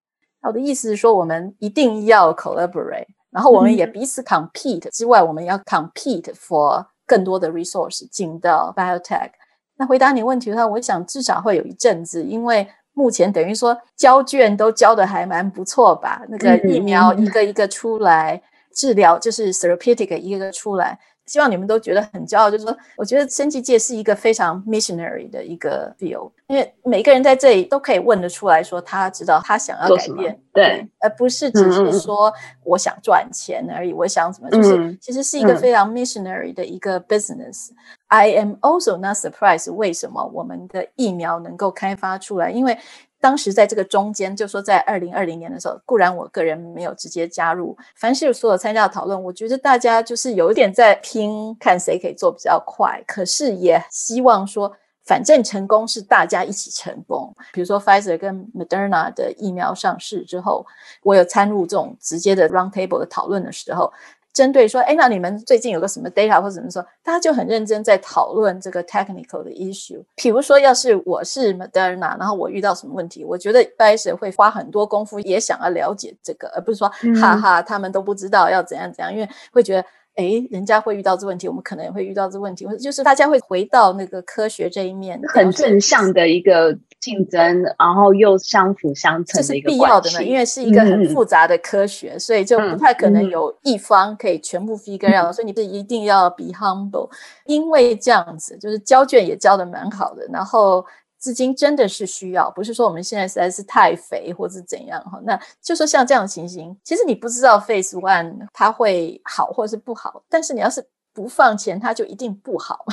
[0.42, 9.31] 我的意思是说我们一定要 collaborate，然后我们也彼此 compete 之外，我们要 compete for 更多的 resource 进到 biotech。
[9.77, 16.21] 那回答你问题的话，我想至少会有一阵子，因为目前等于说交卷都交的还蛮不错吧。
[16.29, 18.41] 那个疫苗一个一个出来，
[18.75, 20.99] 治疗就是 therapeutic 一个一个出来。
[21.25, 37.71] 希望你们都觉得很骄傲，就是说，我觉得生技界是一个非常 missionary 的一个 field，因为每个人在这里都可以问得出来说，他知道他想要改变，对，而不是只是说我想赚钱而已，嗯、我想怎么，就是其实是一个非常 missionary 的一个 business。
[37.71, 37.75] 嗯、
[38.07, 42.77] I am also not surprised 为什么我们的疫苗能够开发出来，因为。
[43.23, 53.01] 当时在这个中间，就说在二零二零年的时候，固然我个人没有直接加入，凡是所有参加的讨论，我觉得大家就是有一点在拼，看谁可以做比较快。
[53.07, 54.69] 可是也希望说，
[55.05, 57.33] 反正成功是大家一起成功。
[57.53, 60.65] 比如说 Pfizer 跟 Moderna 的疫苗上市之后，
[61.03, 63.93] 我有参入这种直接的 round table 的讨论的时候。
[64.33, 66.83] 针对说，哎，那你们最近有个什么 data 或者怎么说？
[67.03, 70.03] 大家就很认真在讨论这个 technical 的 issue。
[70.15, 76.89] 比如说，要是我是 Moderna，然后我遇到什么问题，我觉得 Pfizer 会花很多功夫，也想要了解这个，而不是说，
[77.21, 79.85] 哈哈，他们都不知道要怎样怎样，因为会觉得。
[80.15, 90.09] 诶，人家会遇到这问题，我们可能也会遇到这问题，或者就是大家会回到那个科学这一面，很正向的一个竞争，然后又相辅相成的一个关系。
[90.09, 97.09] 这是必要的呢，因为是一个很复杂的科学，嗯、所以就不太可能有一方可以全部 figure out，、嗯、所以你是一定要 be humble，
[97.45, 100.85] 因为这样子就是交卷也交的蛮好的，然后。
[101.23, 105.17] 资金真的是需要，不是说我们现在实在是太肥或是怎样哈。
[105.23, 112.85] 那就说像这样的情形，其实你不知道 Face One 它会好或是不好，但是你要是不放钱，它就一定不好。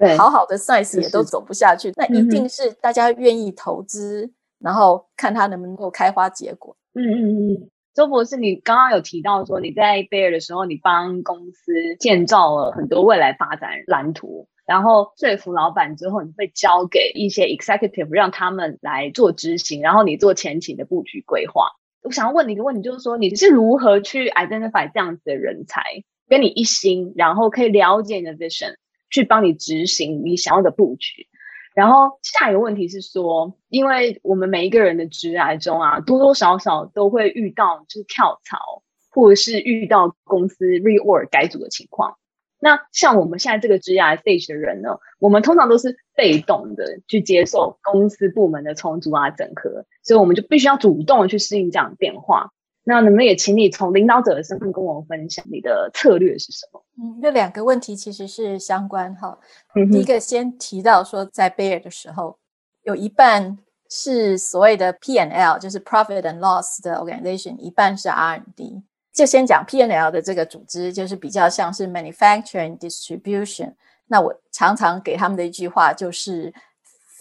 [0.00, 6.76] 对，好好的 Science 也都走不下去，那一定是大家愿意投资，嗯、然后看它能不能够开花结果。
[6.94, 7.70] 嗯嗯嗯。
[7.94, 14.48] 周博士，你刚刚有提到说你在 Bayer 的时候，你帮公司建造了很多未来发展蓝图。
[14.66, 21.70] 然后说服老板之后，你会交给一些 executive，让他们来做执行，然后你做前期的布局规划。
[22.02, 25.82] 我想要问你一个问题，就是说你是如何去 identify 这样子的人才，
[26.28, 28.74] 跟你一心，然后可以了解你的 vision，
[29.10, 31.26] 去帮你执行你想要的布局。
[31.74, 42.16] 然后下一个问题是说，因为我们每一个人的职涯中啊，多多少少都会遇到就是跳槽，或者是遇到公司 reorg 改组的情况。
[42.58, 52.50] 那像我们现在这个职涯 stage 的人呢，我们通常都是被动的去接受公司部门的重组啊、整合，所以我们就必须要主动的去适应这样的变化。
[52.88, 56.84] 那能不能也请你从领导者的身份跟我们分享你的策略是什么？
[57.02, 59.38] 嗯，这两个问题其实是相关哈。
[59.74, 62.38] 嗯，第一个先提到说，在 Bayer 的时候，
[62.84, 63.58] 有一半
[63.90, 68.82] 是所谓的 P and L，就是 Profit and Loss 的 organization，一半是 R&D。
[69.16, 73.74] 就先讲 P N L 的这个组织，就是比较像是 manufacturing distribution。
[74.08, 76.52] 那我常常给他们的一句话就是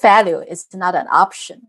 [0.01, 1.61] ：failure is not an option，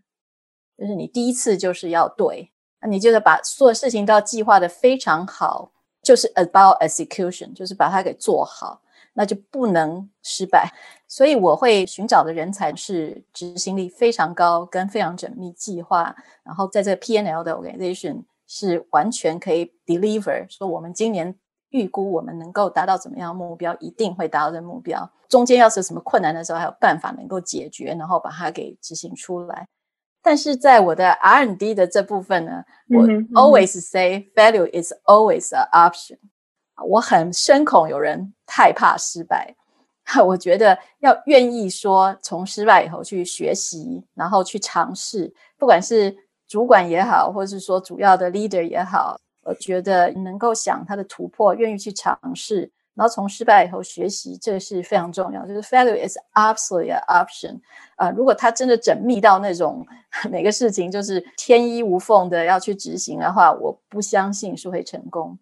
[0.76, 2.50] 就是你第一次就是要对，
[2.80, 5.70] 那你就是把所有事情都要计划得非常好，
[6.02, 10.72] 就是 about execution，就是把它给做好，那就不能失败。
[11.06, 18.24] 所以我会寻找的人才是执行力非常高，跟非常缜密计划，然后在这个 P N L 的 organization。
[18.46, 21.34] 是完全可以 deliver，说我们今年
[21.70, 25.10] 预估我们能够达到怎么样的目标，一定会达到这目标。
[25.28, 29.66] 中间要是有什么困难的时候，还有办法能够解决，然后把它给执行出来。
[30.22, 36.18] 但是在我的 R&D 的这部分呢，我 always say failure is always an option。
[36.84, 39.54] 我很深恐有人太怕失败。
[40.24, 46.16] 我觉得要愿意说从失败以后去学习，然后去尝试，不管是
[46.48, 55.46] 主管也好，或者是说主要的 leader 也好，我觉得能够想他的突破，愿意去尝试，然后从失败以后学习，这是非常重要。
[55.46, 57.60] 就是 failure is absolutely an option。
[57.96, 59.86] 啊，如果他真的缜密到那种
[60.30, 65.38] 每个事情就是天衣无缝的要去执行的话，我不相信是会成功。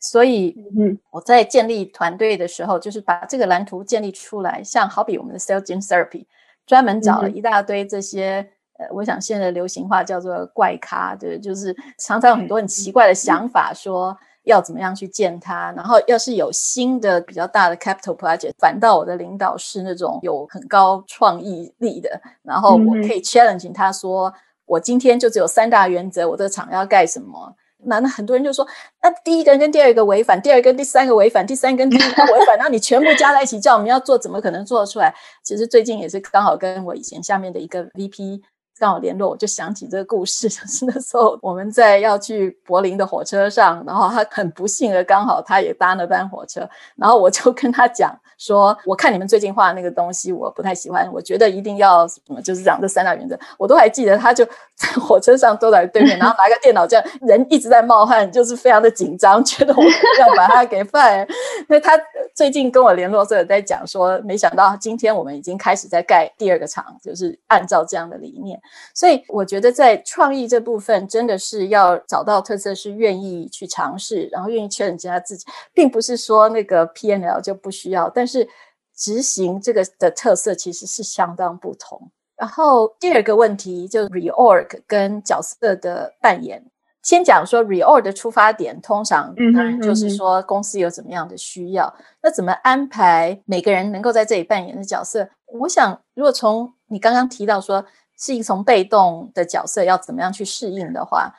[0.00, 4.62] 所以，嗯，我在建立团队的时候，就是把这个蓝图建立出来。
[4.62, 6.26] 像好比我们的 Cell Gene Therapy，
[6.66, 15.72] 专门找了一大堆这些，呃，我想现在的流行话叫做怪咖，对，就是常常有很多很奇怪的想法，说要怎么样去见他。
[15.76, 24.34] 然后，要是有新的比较大的 capital project，反倒我的领导是那种有很高创意力的，然后我可以 challenge 他说，
[24.66, 27.54] 我今天就只有三大原则，我这个厂要盖什么。
[27.86, 28.66] 那那很多人就说，
[29.02, 35.14] 那第一个跟第二个违反，第二个跟第三个违反，第三个跟第一个违反，然后你全部加在一起叫我们要做，怎么可能做得出来？
[35.42, 38.40] 其实最近也是刚好跟我以前下面的一个 VP
[38.78, 48.14] 刚好联络，我就想起这个故事， 就是那时候我们在要去柏林的火车上，然后他很不幸的刚好他也搭那班火车，然后我就跟他讲。
[48.38, 51.10] 说，我看你们最近画的那个东西，我不太喜欢。
[51.12, 54.16] 我觉得一定要什么，就是讲这三大原则，我都还记得。
[54.16, 61.28] 他就在火车上坐在对面，然后拿个电脑，这样人一直在冒汗，就是非常的紧张，觉得我要把他给 fire。
[61.68, 61.98] 那他
[62.34, 68.60] 最近跟我联络，所以在讲说，没想到今天我们已经开始在盖第二个厂，就是按照这样的理念。
[68.94, 78.48] 所以我觉得在创意这部分，真的是要找到特色，是愿意去尝试，然后愿意确认一下自己，并不是说那个 PNL 就不需要，但但是
[78.96, 82.10] 执行这个的特色其实是相当不同。
[82.36, 86.64] 然后第二个问题就 reorg 跟角色的扮演。
[87.02, 95.28] 先讲说 reorg 的出发点，通常当然就是说公司有怎么样的需要，嗯、那怎么安排每个人能够在这里扮演的角色？
[95.52, 97.84] 我想，如果从你刚刚提到说
[98.18, 101.30] 是一个从被动的角色要怎么样去适应的话，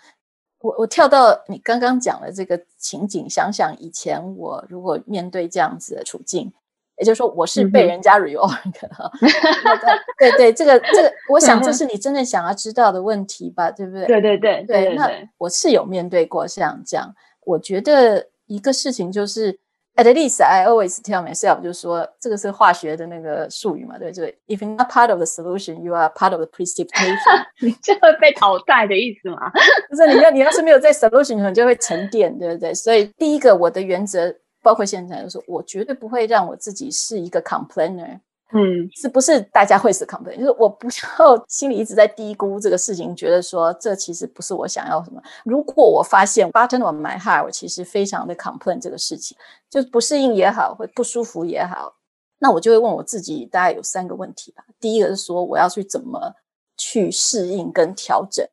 [0.59, 6.53] 我我跳到你刚刚讲的这个情景，想想以前我如果面对这样子的处境。
[6.97, 9.11] 也就是说，我是被人家 reorg 的 哈。
[10.17, 13.69] 对对，这个这个，我想这是你真正想要知道的问题吧？
[13.69, 14.05] 对不对？
[14.05, 14.95] 对对对对，对。
[14.95, 17.13] 那我是有面对过像这样，
[17.45, 19.51] 我觉得一个事情就是
[19.97, 26.31] ，at least I always tell myself，就是说这个是化学的那个术语嘛，对，就是 if you're not part of the solution, you are part
[26.31, 27.45] of the precipitation。
[27.61, 29.51] 你就会被淘汰的意思吗？
[29.89, 32.73] 就是，你要你要是没有在 solution，你就会沉淀，对不对？
[32.73, 34.33] 所以第一个我的原则。
[34.65, 38.19] 包括现在就是，我绝对不会让我自己是一个 complainer，
[38.51, 40.39] 嗯，是不是大家会是 complainer？
[40.39, 40.87] 就是我不
[41.19, 45.21] 要 心里一直在低估这个事情，觉得说这其实不是我想要什么。
[45.43, 49.37] 如果我发现 bottom of my heart，我其实非常的 complain 这个事情，
[49.69, 51.93] 就是不适应也好，会不舒服也好，
[52.39, 54.65] 那我就会问我自己，大概有三个问题吧。
[54.79, 56.33] 第一个是说，我要去怎么
[56.75, 58.47] 去适应跟调整？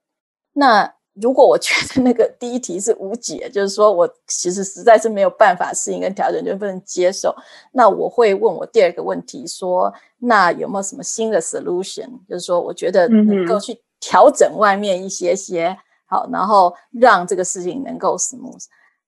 [0.52, 7.36] 那如果我觉得那个第一题是无解，就是说我其实实在是没有办法适应跟调整，就不能接受，
[7.72, 12.08] 那我会问我第二个问题，说那有没有什么新的 solution？
[12.26, 18.64] 就是说我觉得能够去调整外面一些些好，然后让这个事情能够 smooth。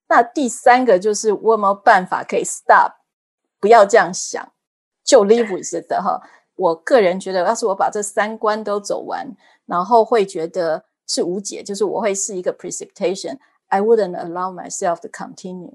[0.06, 2.92] 那第三个就是我有没有办法可以 stop，
[3.58, 4.46] 不要这样想，
[5.02, 6.20] 就 live with it 哈。
[6.56, 9.34] 我个人觉得，要是我把这三关都走完，
[9.64, 10.84] 然后会觉得。
[11.06, 13.38] 是无解，就是我会是一个 precipitation。
[13.68, 15.72] I wouldn't allow myself to continue，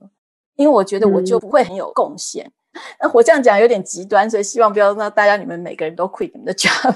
[0.56, 2.52] 因为我觉得我就不会很有贡献。
[3.00, 6.96] 那、嗯、我这样讲有点极端，所以希望不要让大家你们每个人都 quit 你们的 job。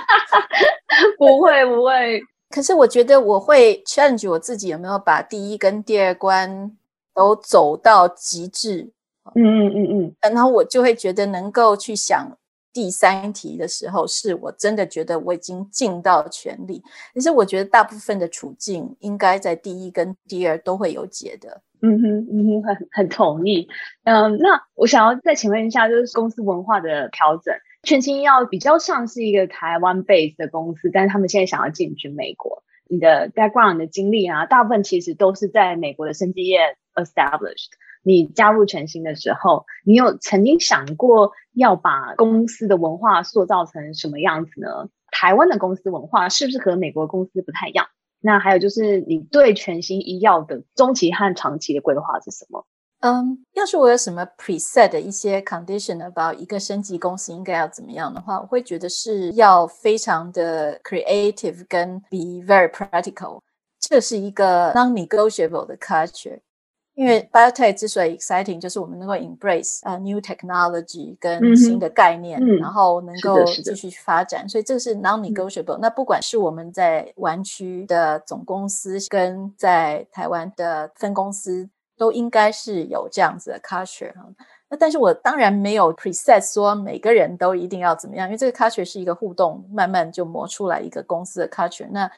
[1.18, 2.20] 不会不会，
[2.50, 6.76] 可是我觉得我会 challenge 我自己，有没有把第一跟第二关
[7.14, 8.92] 都走到极致？
[9.34, 12.38] 嗯嗯嗯嗯，然后我就会觉得能够去想。
[12.76, 16.82] 第三题的时候，是我真的觉得我已经尽到全力。
[17.14, 21.62] 其实我觉得大部分的处境应该在第一跟第二都会有解的。
[21.80, 23.66] 嗯哼，嗯哼，很很同意。
[24.04, 32.62] 嗯，那我想要再请问一下，就是公司文化的调整，全新要比较像是一个台湾 base 的公司，但是他们现在想要进军美国。
[32.88, 37.70] 你的 background 的经历啊，大部分其实都是在美国的生技业 established。
[38.06, 44.88] 你加入全新的时候，你有曾经想过要把公司的文化塑造成什么样子呢？
[45.10, 47.84] 台湾的公司文化是不是和美国公司不太一样？
[48.20, 52.64] 那还有就是，你对全新医药的中期和长期的规划是什么？
[53.00, 63.40] 嗯，要是我有什么 preset 的一些 condition about 一个升级公司应该要怎么样的话，我会觉得是要非常的 creative 跟 be very practical，
[63.80, 66.38] 这是一个 non-negotiable 的 culture。
[66.96, 75.76] 因为 biotech 之所以 exciting，就是我们能够 embrace 呃、uh, new technology 跟新的概念，嗯、然后能够继续去发展，所以这是 non-negotiable。
[75.76, 81.68] 那不管是我们在湾区的总公司，跟在台湾的分公司，
[81.98, 84.14] 都应该是有这样子的 culture。
[84.70, 91.86] 那但是我当然没有 preset 说每个人都一定要怎么样，因为这个 culture 是一个互动，慢慢就磨出来一个公司的 culture。
[91.90, 92.10] 那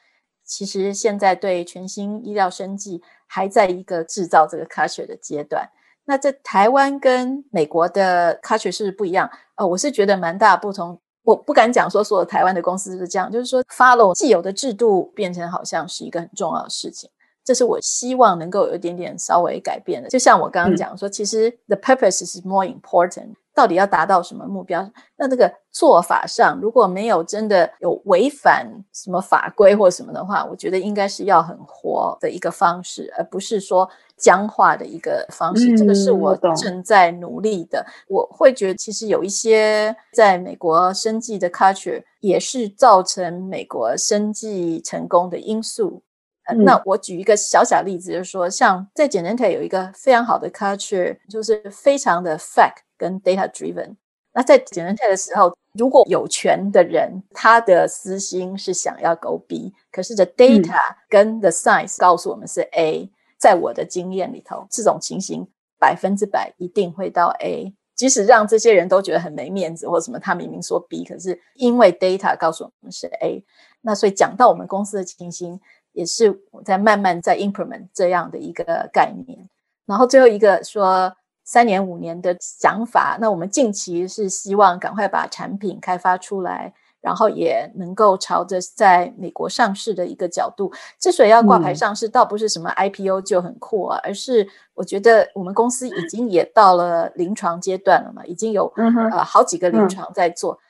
[0.49, 5.69] 其实现在对全新医疗生技还在一个制造这个 culture 的阶段。
[6.07, 9.31] 那在台湾跟美国的 culture 是不一样。
[9.57, 10.99] 呃，我是觉得蛮大不同。
[11.23, 17.11] 我不敢讲说所有台湾的公司是这样，就是说 follow 既有的制度变成好像是一个很重要的事情。
[17.45, 20.09] 这是我希望能够有一点点稍微改变的。
[20.09, 23.35] 就像我刚刚讲说，嗯、其实 the purpose is more important。
[23.59, 24.89] 到底要达到什么目标？
[25.17, 35.73] 那这个做法上如果没有真的有违反什么法规或什么的话，我觉得应该是要很活的一个方式，而不是说僵化的一个方式。
[35.73, 37.85] 嗯、这个是我正在努力的。
[38.09, 46.01] 我，我会觉得，其实有一些在美国生计的 culture 也是造成美国生计成功的因素。
[46.49, 52.83] 嗯、那我举一个小小例子，就是说，像在 Genentech 有一个非常好的 culture，就是非常的 fact。
[53.01, 53.95] 跟 data driven，
[54.33, 65.47] 那在 Genentech 的时候，如果有权的人他的私心是想要 go B，可是 the data 跟 the science 告诉我们是 A，、嗯、在我的经验里头，这种情形
[65.79, 73.45] 百分之百一定会到 A，即使让这些人都觉得很没面子或什么，他明明说 B，可是因为 data 告诉我们是 A，
[73.83, 75.61] 那所以讲到我们公司的情形，
[75.99, 79.49] 也是我在慢慢在 implement 这样的一个概念，
[79.87, 81.13] 然后最后一个说。
[81.51, 86.71] 三年五年的想法，那我们近期是希望赶快把产品开发出来，
[87.01, 90.71] 然后也能够朝着在美国上市的一个角度。
[91.01, 100.53] 之所以要挂牌上市，嗯、倒不是什么 IPO 就很酷啊，而是我觉得我们公司已经也到了临床阶段了嘛，已经有、嗯、呃好几个临床在做。
[100.53, 100.61] 嗯、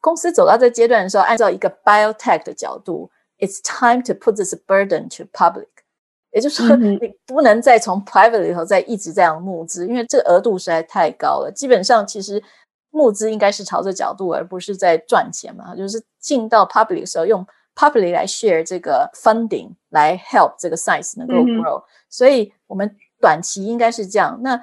[0.00, 3.08] 公司走到这阶段的时候，按照一个 biotech 的角度
[3.38, 5.68] ，it's time to put this burden to public。
[6.32, 11.52] 也就是说，你不能再从 private 里头再一直这样募资，因为这个额度实在太高了。
[11.54, 12.42] 基本上，其实
[12.90, 15.76] 募资应该是朝着角度，而不是在赚钱嘛。
[15.76, 21.78] 就是进到 public 的时候，用 public 来 share 这个 funding 来 help 这个 size 能够 grow。
[21.78, 24.40] 嗯、所以，我们短期应该是这样。
[24.42, 24.60] 那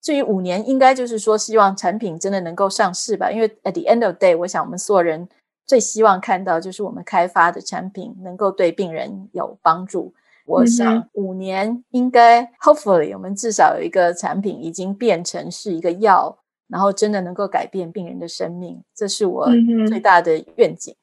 [0.00, 3.32] 至于五年，应该就是说，希望产品真的能够上市吧。
[3.32, 5.28] 因为 at the end of day，我想我们所有人
[5.68, 10.14] 最希望看到就是我们开发的产品能够对病人有帮助。
[10.46, 16.38] 我想五年应该、，hopefully，我们至少有一个产品已经变成是一个药，
[16.68, 19.46] 然后真的能够改变病人的生命，这是我
[19.86, 20.96] 最大的愿景。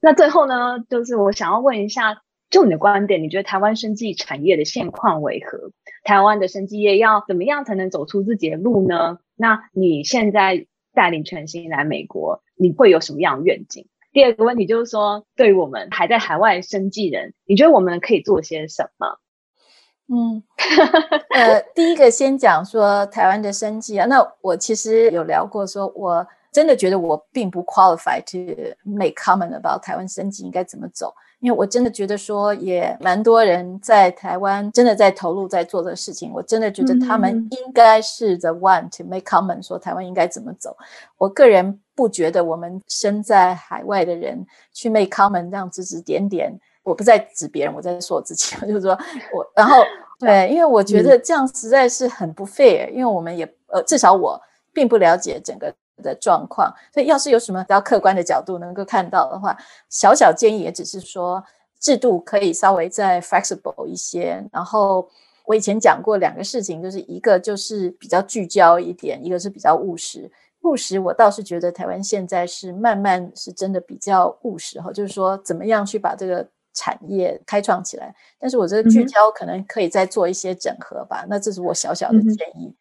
[0.00, 5.72] 那最后呢，就是我想要问一下，就你的观点，你觉得台湾生技产业的现况为何？
[6.04, 9.18] 台湾的生技业要怎么样才能走出自己的路呢？
[9.34, 13.86] 那你现在带领全新来美国，你会有什么样的愿景？
[14.12, 19.18] 第二个问题就是说，对于我们还在海外生计人，你觉得我们可以做些什么？
[20.10, 20.42] 嗯，
[21.30, 31.14] 呃，第一个先讲说台湾的生计啊，那我其实有聊过，说我真的觉得我并不 qualified to make comment about 台湾生计应该怎么走。
[31.40, 36.32] 因为我真的觉得说，也蛮多人在台湾真的在投入在做这个事情。
[36.32, 40.76] 我真的觉得他们应该是 the one to make comment，说台湾应该怎么走。
[41.16, 46.56] 我个人不觉得我们身在海外的人去 make comment 这样指指点点。
[46.84, 48.54] 我不在指别人，我在说我自己。
[48.64, 48.96] 就是说
[49.34, 49.82] 我，然后
[50.20, 52.88] 对，因为我觉得这样实在是很不 fair。
[52.90, 54.40] 因为我们也呃，至少我
[54.72, 55.74] 并不了解整个。
[56.00, 59.58] 的状况，所以要是有什么比较客观的角度能够看到的话，
[59.90, 61.42] 小小建议也只是说
[61.80, 64.40] 制度可以稍微再 flexible 一些。
[64.52, 65.08] 然后
[65.44, 70.30] 我以前讲过两个事情，就是一个就是比较聚焦一点，一个是比较务实。
[70.62, 78.14] 务实我倒是觉得台湾现在是慢慢是真的比较务实哈，就是说怎么样去把这个产业开创起来。
[78.38, 81.24] 但是我觉得聚焦可能可以再做一些整合吧。
[81.28, 82.74] 那这是我小小的建议。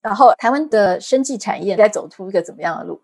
[0.00, 3.00] 然后，台湾的生技产业该走出一个怎么样的路？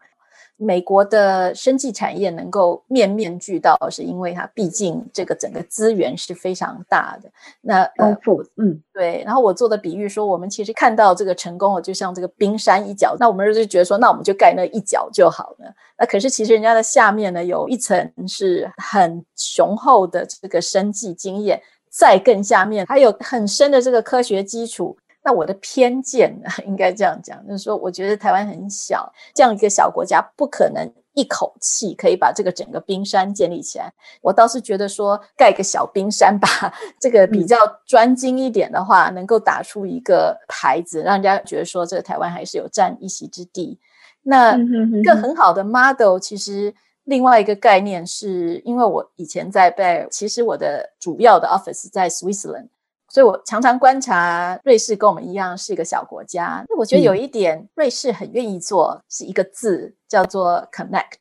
[0.62, 7.30] 美国的生技产业能够面面俱到，是因为它毕竟这个整个资源是非常大的。
[7.62, 9.22] 那丰富，嗯，对。
[9.24, 15.74] 然后我做的比喻说，我们其实看到这个成功了，就像这个冰山一角，那我们就觉得说，那我们就盖那一角就好了。
[15.98, 21.58] 那可是其实人家的下面呢，有一层是很雄厚的这个生技经验，
[21.90, 24.96] 再更下面还有很深的这个科学基础。
[25.22, 33.92] 那我的偏见呢， 应该这样讲，就是说，我觉得台湾很小，这样一个小国家不可能一口气可以把这个整个冰山建立起来。
[34.22, 36.48] 我倒是觉得说，盖个小冰山吧，
[36.98, 43.78] 这个比较专精一点的话，能够打出一个牌子，让人家觉得说，这个台湾还是有占一席之地。
[44.22, 52.68] 那一个很好的 model，其实另外一个概念是，因为我以前在贝尔，其实我的主要的 office 在 Switzerland。
[53.10, 56.64] 所以我常常观察瑞士跟我们一样是一个小国家。
[56.68, 61.18] 那我觉得有一点，瑞士很愿意做是一个字叫做 connect。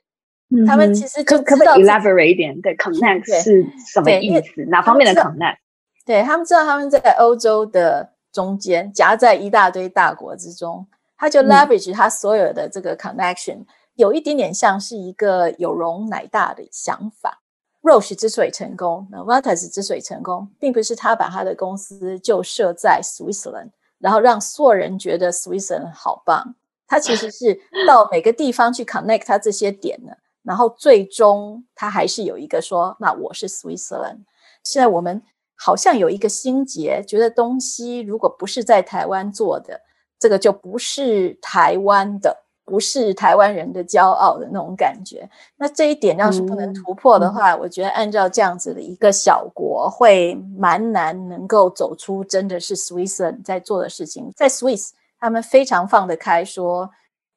[0.51, 2.59] 嗯，他们其实就可不可以 elaborate 一点？
[2.61, 4.65] 对，connect 是什么意思？
[4.69, 5.57] 哪方面的 connect？
[6.05, 10.87] 对，他们知道他们在欧洲的中间夹在一大堆大国之中，
[11.17, 13.65] 他就 leverage 他所有的这个 connection，嗯，
[13.95, 17.41] 有一点点像是一个有容乃大的想法。
[17.81, 23.69] Roche 之所以成功，Novartis 之所以成功，并不是他把他的公司就设在 Switzerland，
[23.99, 26.55] 然后让所有人觉得 Switzerland 好棒。
[26.87, 30.11] 他其实是到每个地方去 connect 他这些点呢，
[30.43, 34.25] 然后最终他还是有一个说，那我是 Switzerland。
[34.63, 35.21] 现在我们
[35.55, 39.79] 好像有一个心结，觉得东西如果不是在台湾做的，
[40.19, 42.35] 这个就不是台湾的。
[42.69, 54.31] 不是台湾人的骄傲的那种感觉，那这一点要是不能突破的话，嗯、我觉得按照这样子的一个小国，会蛮难能够走出真的是 Switzerland 在做的事情。
[54.35, 56.87] 在 Swiss，他们非常放得开，说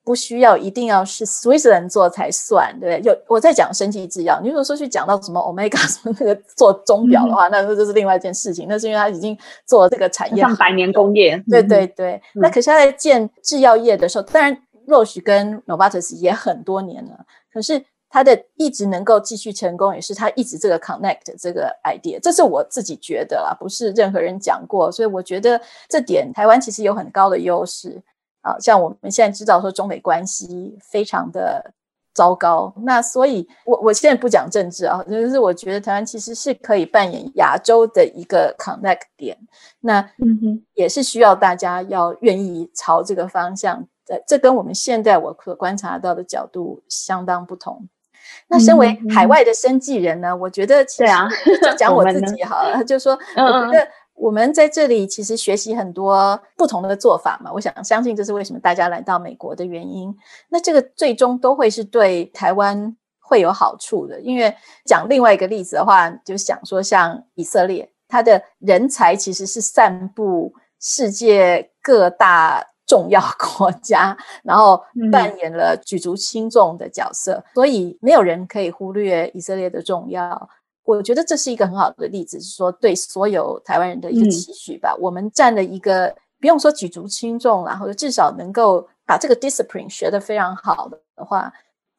[0.04, 3.14] 不需要一定要是 Switzerland 做才算，对不对？
[3.14, 8.66] 就我在讲生技制药，你如果说去讲到什么 Omega 什么那个做钟表的话，嗯、那那就是另外一件事情。
[8.68, 12.20] 那是因为他已经做这个产业像百年工业，对对对。
[12.34, 14.54] 嗯、那可是他在建制药业的时候，当然。
[14.86, 28.02] Roche 跟 Novartis 也很多年了，可是他的一直能够继续成功，也是他一直这个 connect 这个 idea，这是我自己觉得啦，不是任何人讲过，所以我觉得这点台湾其实有很高的优势
[28.42, 28.54] 啊。
[28.58, 31.72] 像我们现在知道说中美关系非常的
[32.12, 39.38] 糟糕，那所以我我现在不讲政治啊，就是我觉得台湾其实是可以扮演亚洲的一个 connect 点，
[39.80, 43.88] 那嗯哼，也是需要大家要愿意朝这个方向。
[44.26, 47.88] 这跟我们现在我可观察到的角度相当不同。
[48.48, 51.28] 那身为海外的生计人呢，我觉得其实对啊，
[51.62, 57.50] 就讲 我自己好了，就说我觉得我们在这里其实学习很多不同的做法嘛。
[57.52, 60.14] 我想相信这是为什么大家来到美国的原因。
[60.48, 64.20] 那这个最终都会是对台湾会有好处的。
[64.20, 64.54] 因为
[64.84, 72.68] 讲另外一个例子的话，就想说像以色列，它的人才其实是散布世界各大。
[72.92, 74.14] 重要国家，
[74.44, 74.78] 然后
[75.10, 80.50] 扮演了举足轻重的角色，嗯、所以没有人可以忽略以色列的重要。
[80.84, 84.94] 我觉得这是一个很好的例子，是说对所有台湾人的一个期许吧。
[84.98, 91.50] 嗯、我们占了一个不用说举足轻重，然后至少能够把这个 discipline 学得非常好的话，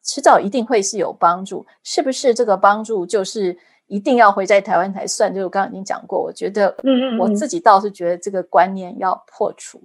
[0.04, 1.66] 迟早一定会是有帮助。
[1.82, 5.34] 是不是这个帮助就是一定要回在台湾才算？
[5.34, 9.82] 就我刚刚已经讲过，我觉得，嗯嗯，我自己倒是觉得这个观念要破除。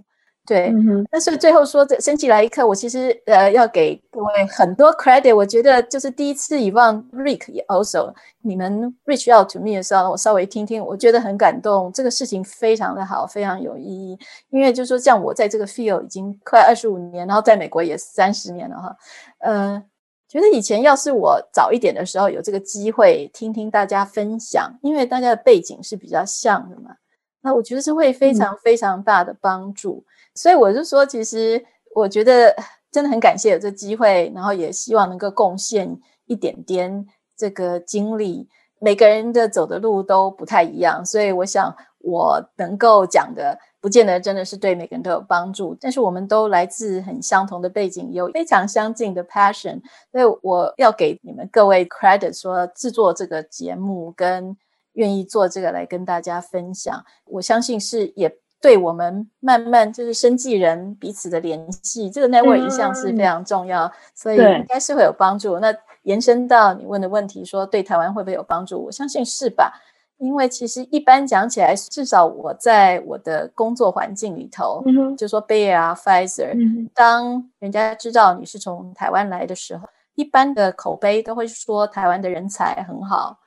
[0.50, 0.74] 对，
[1.12, 5.36] 但是最后说这生技来一刻，我其实呃要给各位很多 credit。
[5.36, 11.94] 我觉得就是第一次以往 Rick 也 also 你们 reach out to me 的时候，我稍微听听，我觉得很感动。
[11.94, 14.18] 这个事情非常的好，非常有意义。
[14.50, 18.98] 因为就是说，像我在这个 field 已经快二十五年，然后在美国也三十年了哈。
[19.42, 19.84] 呃，
[20.28, 26.96] 觉得以前要是我早一点的时候有这个机会听听大家分享，因为大家的背景是比较像的嘛，
[27.44, 30.04] 那我觉得是会非常非常大的帮助。
[30.08, 30.10] 嗯
[30.42, 31.62] 所以我就说，其实
[31.94, 32.56] 我觉得
[32.90, 38.48] 真的很感谢有这机会，然后也希望能够贡献一点点这个经历。
[38.80, 45.76] 每个人的走的路都不太一样，所以我想我能够讲的，不见得真的是对每个人都有帮助。
[45.78, 54.56] 但是我们都来自很相同的背景，有非常相近的 passion，所以我要给你们各位 credit，说制作这个节目跟
[54.94, 58.34] 愿意做这个来跟大家分享，我相信是也。
[58.62, 65.60] 对我们慢慢就是生计人彼此的联系，这个 network 一向是非常重要，嗯、所以应该是会有帮助。
[65.60, 68.84] 那延伸到你问的问题，说对台湾会不会有帮助？
[68.86, 69.74] 我相信是吧？
[70.18, 74.84] 因为其实一般讲起来，至少我在我的工作环境里头，
[75.18, 83.40] 就说 Bayer 啊、Pfizer，、嗯、当人家知道你是从台湾来的时候，一般的口碑都会说台湾的人才很好。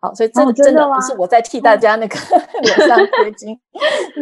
[0.00, 2.16] 好，所以真的真的不是我在替大家那个
[2.62, 3.58] 脸上贴金，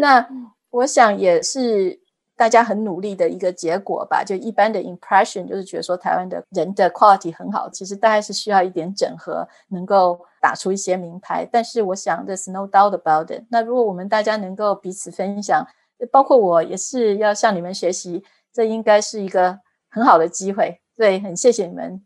[0.00, 0.26] 那
[0.70, 2.00] 我想也是
[2.34, 4.24] 大家很努力的一个结果吧。
[4.24, 11.46] 就一般的 impression 就是觉得说台湾的人的 quality 很好，其实大概是需要一点整合，能够打出一些名牌。
[11.50, 13.44] 但是我想 there's no doubt about it。
[13.50, 15.66] 那如果我们大家能够彼此分享，
[16.10, 19.58] 包括我也是要向你们学习，这应该是一个
[19.90, 20.80] 很好的机会。
[20.96, 22.05] 对，很谢谢你们。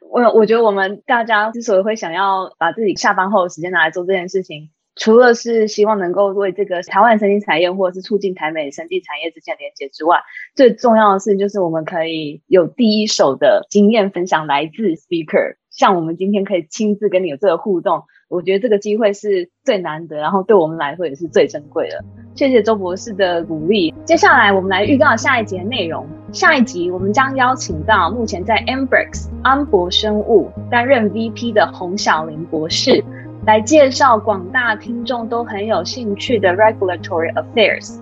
[0.00, 10.20] 我我觉得我们大家之所以会想要把自己下班后的时间拿来做这件事情，除了是希望能够为这个台湾生技产业或者是促进台美生技产业之间连接之外，
[10.54, 18.04] 最重要的是就是我们可以有第一手的经验分享，来自 speaker，像我们今天可以亲自跟你有这个互动。
[18.28, 22.02] 我觉得这个机会是最难得，然后对我们来说也是最珍贵的。
[22.34, 23.94] 谢谢周博士的鼓励。
[24.04, 26.06] 接下来我们来预告下一节内容。
[26.32, 33.04] 下一集我们将邀请到目前在 Ambrx 安博生物担任 VP 的洪小玲博士，
[33.44, 37.98] 来介绍广大听众都很有兴趣的 Regulatory Affairs，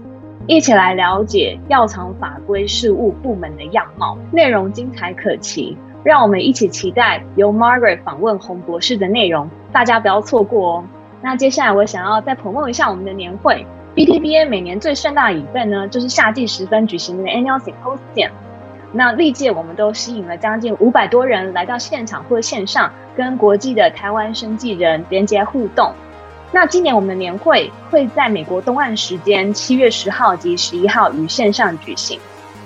[0.46, 4.16] 一起来了解药厂法规事务部门的样貌。
[4.30, 5.76] 内容精彩可期。
[6.02, 10.84] 让我们一起期待由 Margaret 访问洪博士的内容，大家不要错过哦。
[11.20, 18.30] 那接下来我想要再 promote 一下我们的年会，BTBA 每年最盛大的 event 呢，就是夏季时分举行的 Annual Symposium。
[18.93, 25.93] 那历届我们都吸引了将近五百多人来到现场或线上，跟国际的台湾生技人连接互动。
[26.53, 32.18] 那今年我们的年会会在美国东岸时间七月十号及十一号于线上举行。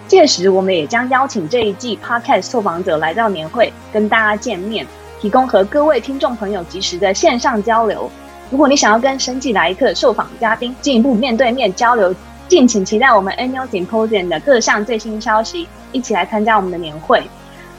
[0.08, 4.86] 届时，我们也将邀请这一季 Podcast 受访者来到年会，跟大家见面，
[5.20, 8.10] 提供和各位听众朋友及时的线上交流。
[8.50, 12.14] 如果你想要跟生技来一课受访嘉宾进一步面对面交流，
[12.46, 17.22] 敬请期待我们 Annual Symposium 的各项最新消息，一起来参加我们的年会。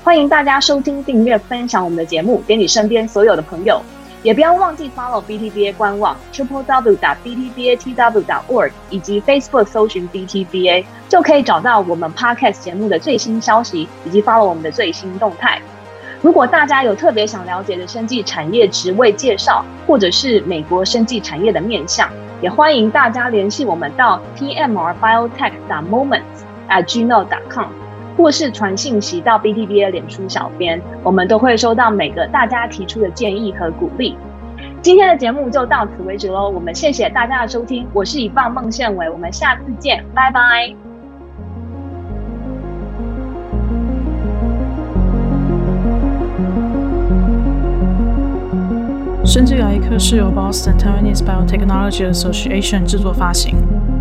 [0.04, 3.82] 欢迎大家收听、订阅、分享我们的节目，给你身边所有的朋友。
[4.24, 14.24] 也不要忘记 follow BTBA 官网 triple w 打 btbatw dot org 以及 Facebook 搜寻 BTBA，就可以找到我们 Podcast 节目的最新消息以及
[14.24, 15.62] follow 我们的最新动态。
[16.26, 22.10] 如果大家有特别想了解的生技产业职位介绍，或者是美国生技产业的面向，
[22.42, 27.68] 也欢迎大家联系我们到 tmrbiotech dot moments at gmail dot com。
[28.18, 34.18] 或是传信息到 BTBA 脸书小编，我们都会收到每个大家提出的建议和鼓励。
[34.82, 40.85] 今天的节目就到此为止喽，我们谢谢大家的收听，我是以棒孟宪伟，我们下次见，拜拜。
[49.26, 53.56] 生技来一课是由 Boston Taiwanese Biotechnology Association 制作发行，